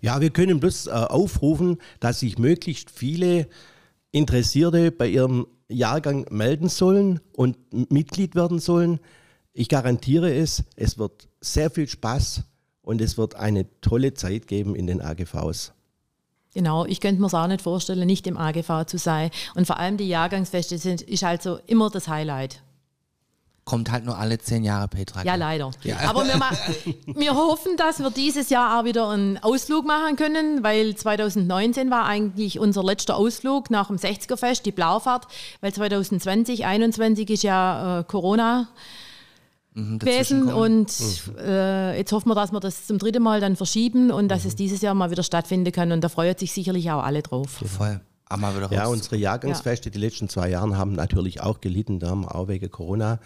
Ja, 0.00 0.20
wir 0.20 0.30
können 0.30 0.60
bloß 0.60 0.86
äh, 0.86 0.90
aufrufen, 0.90 1.78
dass 2.00 2.20
sich 2.20 2.38
möglichst 2.38 2.90
viele 2.90 3.48
Interessierte 4.12 4.92
bei 4.92 5.08
ihrem 5.08 5.46
Jahrgang 5.68 6.26
melden 6.30 6.68
sollen 6.68 7.20
und 7.32 7.56
Mitglied 7.90 8.34
werden 8.34 8.60
sollen. 8.60 9.00
Ich 9.52 9.68
garantiere 9.68 10.34
es, 10.34 10.64
es 10.76 10.98
wird 10.98 11.28
sehr 11.40 11.70
viel 11.70 11.88
Spaß 11.88 12.42
und 12.84 13.00
es 13.00 13.18
wird 13.18 13.34
eine 13.34 13.66
tolle 13.80 14.14
Zeit 14.14 14.46
geben 14.46 14.76
in 14.76 14.86
den 14.86 15.00
AGVs. 15.00 15.72
Genau, 16.54 16.84
ich 16.84 17.00
könnte 17.00 17.20
mir 17.20 17.26
es 17.26 17.34
auch 17.34 17.48
nicht 17.48 17.62
vorstellen, 17.62 18.06
nicht 18.06 18.26
im 18.28 18.36
AGV 18.36 18.86
zu 18.86 18.96
sein. 18.96 19.30
Und 19.56 19.66
vor 19.66 19.78
allem 19.78 19.96
die 19.96 20.08
Jahrgangsfeste 20.08 20.78
sind, 20.78 21.02
ist 21.02 21.24
halt 21.24 21.42
so 21.42 21.58
immer 21.66 21.90
das 21.90 22.06
Highlight. 22.06 22.62
Kommt 23.64 23.90
halt 23.90 24.04
nur 24.04 24.18
alle 24.18 24.38
zehn 24.38 24.62
Jahre, 24.62 24.88
Petra. 24.88 25.24
Ja, 25.24 25.36
leider. 25.36 25.70
Aber 26.06 26.24
wir, 26.26 26.38
wir 27.06 27.34
hoffen, 27.34 27.76
dass 27.76 27.98
wir 27.98 28.10
dieses 28.10 28.50
Jahr 28.50 28.78
auch 28.78 28.84
wieder 28.84 29.08
einen 29.08 29.38
Ausflug 29.38 29.86
machen 29.86 30.16
können, 30.16 30.62
weil 30.62 30.94
2019 30.94 31.90
war 31.90 32.04
eigentlich 32.04 32.58
unser 32.60 32.84
letzter 32.84 33.16
Ausflug 33.16 33.70
nach 33.70 33.88
dem 33.88 33.96
60er-Fest, 33.96 34.66
die 34.66 34.72
Blaufahrt, 34.72 35.26
weil 35.60 35.72
2020, 35.72 36.58
2021 36.58 37.30
ist 37.30 37.42
ja 37.42 38.00
äh, 38.00 38.04
Corona 38.04 38.68
gewesen 39.74 39.98
dazwischenkommen. 39.98 40.54
und 40.80 41.22
äh, 41.38 41.98
jetzt 41.98 42.12
hoffen 42.12 42.28
wir, 42.28 42.34
dass 42.34 42.52
wir 42.52 42.60
das 42.60 42.86
zum 42.86 42.98
dritten 42.98 43.22
Mal 43.22 43.40
dann 43.40 43.56
verschieben 43.56 44.10
und 44.10 44.28
dass 44.28 44.44
es 44.44 44.54
dieses 44.56 44.80
Jahr 44.82 44.94
mal 44.94 45.10
wieder 45.10 45.22
stattfinden 45.22 45.72
kann 45.72 45.92
und 45.92 46.02
da 46.02 46.08
freuen 46.08 46.36
sich 46.38 46.52
sicherlich 46.52 46.90
auch 46.90 47.02
alle 47.02 47.22
drauf. 47.22 47.50
Voll. 47.64 48.00
auch 48.28 48.36
mal 48.36 48.56
wieder 48.56 48.72
Ja, 48.72 48.84
raus. 48.84 48.92
unsere 48.92 49.16
Jahrgangsfeste 49.16 49.90
die 49.90 49.98
letzten 49.98 50.28
zwei 50.28 50.48
Jahre 50.50 50.76
haben 50.78 50.92
natürlich 50.92 51.40
auch 51.40 51.60
gelitten. 51.60 51.98
Da 51.98 52.08
haben 52.10 52.22
wir 52.22 52.34
auch 52.34 52.48
wegen 52.48 52.70
Corona 52.70 53.18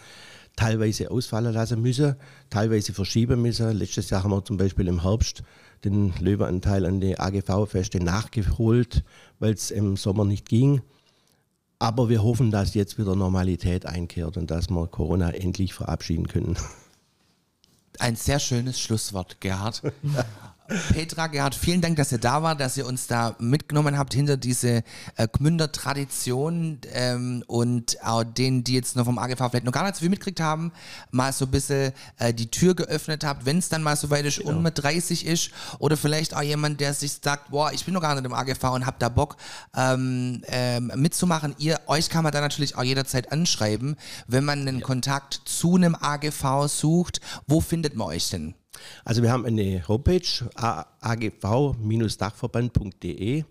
teilweise 0.55 1.09
ausfallen 1.09 1.53
lassen 1.53 1.81
müssen, 1.81 2.15
teilweise 2.49 2.93
verschieben 2.93 3.41
müssen. 3.41 3.71
Letztes 3.77 4.09
Jahr 4.09 4.23
haben 4.23 4.31
wir 4.31 4.43
zum 4.43 4.57
Beispiel 4.57 4.87
im 4.87 5.03
Herbst 5.03 5.43
den 5.85 6.13
Löwenanteil 6.19 6.85
an 6.85 6.99
die 6.99 7.17
AGV-Feste 7.17 8.03
nachgeholt, 8.03 9.03
weil 9.39 9.53
es 9.53 9.71
im 9.71 9.95
Sommer 9.95 10.25
nicht 10.25 10.49
ging. 10.49 10.81
Aber 11.79 12.09
wir 12.09 12.21
hoffen, 12.21 12.51
dass 12.51 12.73
jetzt 12.73 12.97
wieder 12.97 13.15
Normalität 13.15 13.85
einkehrt 13.85 14.35
und 14.35 14.51
dass 14.51 14.69
wir 14.69 14.87
Corona 14.87 15.31
endlich 15.31 15.73
verabschieden 15.73 16.27
können. 16.27 16.57
Ein 17.99 18.17
sehr 18.17 18.39
schönes 18.39 18.79
Schlusswort, 18.79 19.39
Gerhard. 19.39 19.81
Petra, 20.69 21.27
Gerhard, 21.27 21.55
vielen 21.55 21.81
Dank, 21.81 21.95
dass 21.95 22.11
ihr 22.11 22.19
da 22.19 22.43
wart, 22.43 22.59
dass 22.59 22.77
ihr 22.77 22.85
uns 22.85 23.07
da 23.07 23.35
mitgenommen 23.39 23.97
habt 23.97 24.13
hinter 24.13 24.37
diese 24.37 24.83
äh, 25.15 25.27
Gmünder 25.27 25.71
Tradition 25.71 26.79
ähm, 26.93 27.43
und 27.47 27.97
auch 28.03 28.23
denen, 28.23 28.63
die 28.63 28.75
jetzt 28.75 28.95
noch 28.95 29.05
vom 29.05 29.17
AGV 29.17 29.49
vielleicht 29.49 29.65
noch 29.65 29.71
gar 29.71 29.83
nicht 29.83 29.95
so 29.95 30.01
viel 30.01 30.09
mitgekriegt 30.09 30.39
haben, 30.39 30.71
mal 31.11 31.33
so 31.33 31.45
ein 31.45 31.51
bisschen 31.51 31.91
äh, 32.19 32.33
die 32.33 32.51
Tür 32.51 32.75
geöffnet 32.75 33.23
habt, 33.23 33.45
wenn 33.45 33.57
es 33.57 33.69
dann 33.69 33.81
mal 33.81 33.95
so 33.95 34.11
weit 34.11 34.25
ist 34.25 34.39
und 34.39 34.61
mit 34.61 34.77
30 34.77 35.25
ist 35.25 35.49
oder 35.79 35.97
vielleicht 35.97 36.35
auch 36.35 36.43
jemand, 36.43 36.79
der 36.79 36.93
sich 36.93 37.13
sagt, 37.13 37.49
boah, 37.49 37.71
ich 37.73 37.85
bin 37.85 37.95
noch 37.95 38.01
gar 38.01 38.13
nicht 38.13 38.25
im 38.25 38.33
AGV 38.33 38.63
und 38.65 38.85
hab 38.85 38.99
da 38.99 39.09
Bock 39.09 39.37
ähm, 39.75 40.43
ähm, 40.47 40.91
mitzumachen. 40.95 41.55
Ihr, 41.57 41.79
euch 41.87 42.09
kann 42.09 42.23
man 42.23 42.31
da 42.31 42.41
natürlich 42.41 42.77
auch 42.77 42.83
jederzeit 42.83 43.31
anschreiben, 43.31 43.95
wenn 44.27 44.45
man 44.45 44.67
einen 44.67 44.81
Kontakt 44.81 45.41
zu 45.45 45.75
einem 45.75 45.95
AGV 45.95 46.67
sucht. 46.67 47.21
Wo 47.47 47.59
findet 47.59 47.95
man 47.95 48.07
euch 48.07 48.29
denn? 48.29 48.53
Also 49.03 49.23
wir 49.23 49.31
haben 49.31 49.45
eine 49.45 49.87
Homepage 49.87 50.21
agv-dachverband.de. 50.55 53.43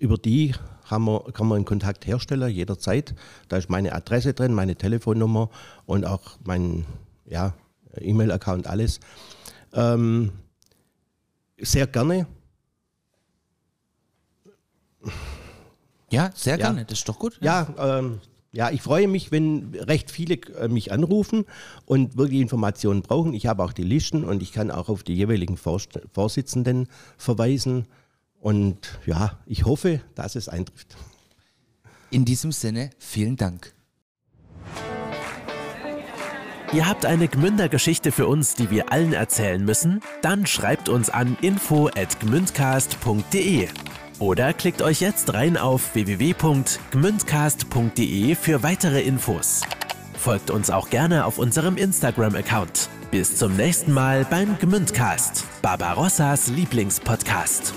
Über 0.00 0.18
die 0.18 0.54
wir, 1.02 1.22
kann 1.32 1.46
man 1.46 1.56
einen 1.56 1.64
Kontakt 1.64 2.06
herstellen, 2.06 2.50
jederzeit. 2.50 3.14
Da 3.48 3.56
ist 3.56 3.70
meine 3.70 3.92
Adresse 3.92 4.34
drin, 4.34 4.52
meine 4.52 4.76
Telefonnummer 4.76 5.48
und 5.86 6.04
auch 6.04 6.36
mein 6.44 6.84
ja, 7.26 7.54
E-Mail-Account, 8.00 8.66
alles. 8.66 9.00
Ähm, 9.72 10.32
sehr 11.58 11.86
gerne. 11.86 12.26
Ja, 16.10 16.30
sehr 16.34 16.58
Ja. 16.58 16.66
gerne. 16.66 16.84
Das 16.84 16.98
ist 16.98 17.08
doch 17.08 17.18
gut. 17.18 17.38
Ja, 17.40 17.66
ähm, 17.78 18.20
ja, 18.54 18.70
ich 18.70 18.80
freue 18.82 19.08
mich, 19.08 19.32
wenn 19.32 19.74
recht 19.74 20.12
viele 20.12 20.36
äh, 20.36 20.68
mich 20.68 20.92
anrufen 20.92 21.44
und 21.86 22.16
wirklich 22.16 22.40
Informationen 22.40 23.02
brauchen. 23.02 23.34
Ich 23.34 23.46
habe 23.46 23.64
auch 23.64 23.72
die 23.72 23.82
Listen 23.82 24.24
und 24.24 24.40
ich 24.42 24.52
kann 24.52 24.70
auch 24.70 24.88
auf 24.88 25.02
die 25.02 25.14
jeweiligen 25.14 25.56
Vorsitzenden 25.56 26.86
verweisen. 27.18 27.88
Und 28.40 29.00
ja, 29.06 29.40
ich 29.46 29.64
hoffe, 29.64 30.02
dass 30.14 30.36
es 30.36 30.48
eintrifft. 30.48 30.96
In 32.10 32.24
diesem 32.24 32.52
Sinne, 32.52 32.90
vielen 32.98 33.36
Dank. 33.36 33.74
Ihr 36.72 36.88
habt 36.88 37.04
eine 37.06 37.26
Gmünder-Geschichte 37.28 38.12
für 38.12 38.28
uns, 38.28 38.54
die 38.54 38.70
wir 38.70 38.92
allen 38.92 39.12
erzählen 39.12 39.64
müssen? 39.64 40.00
Dann 40.22 40.46
schreibt 40.46 40.88
uns 40.88 41.10
an 41.10 41.36
info@gmündcast.de 41.40 43.68
oder 44.18 44.52
klickt 44.52 44.82
euch 44.82 45.00
jetzt 45.00 45.32
rein 45.34 45.56
auf 45.56 45.94
www.gmündcast.de 45.94 48.34
für 48.34 48.62
weitere 48.62 49.00
Infos. 49.02 49.62
Folgt 50.18 50.50
uns 50.50 50.68
auch 50.70 50.90
gerne 50.90 51.24
auf 51.26 51.38
unserem 51.38 51.76
Instagram-Account. 51.76 52.88
Bis 53.10 53.36
zum 53.36 53.56
nächsten 53.56 53.92
Mal 53.92 54.24
beim 54.24 54.58
Gmündcast, 54.58 55.44
Barbarossas 55.62 56.48
Lieblingspodcast. 56.48 57.74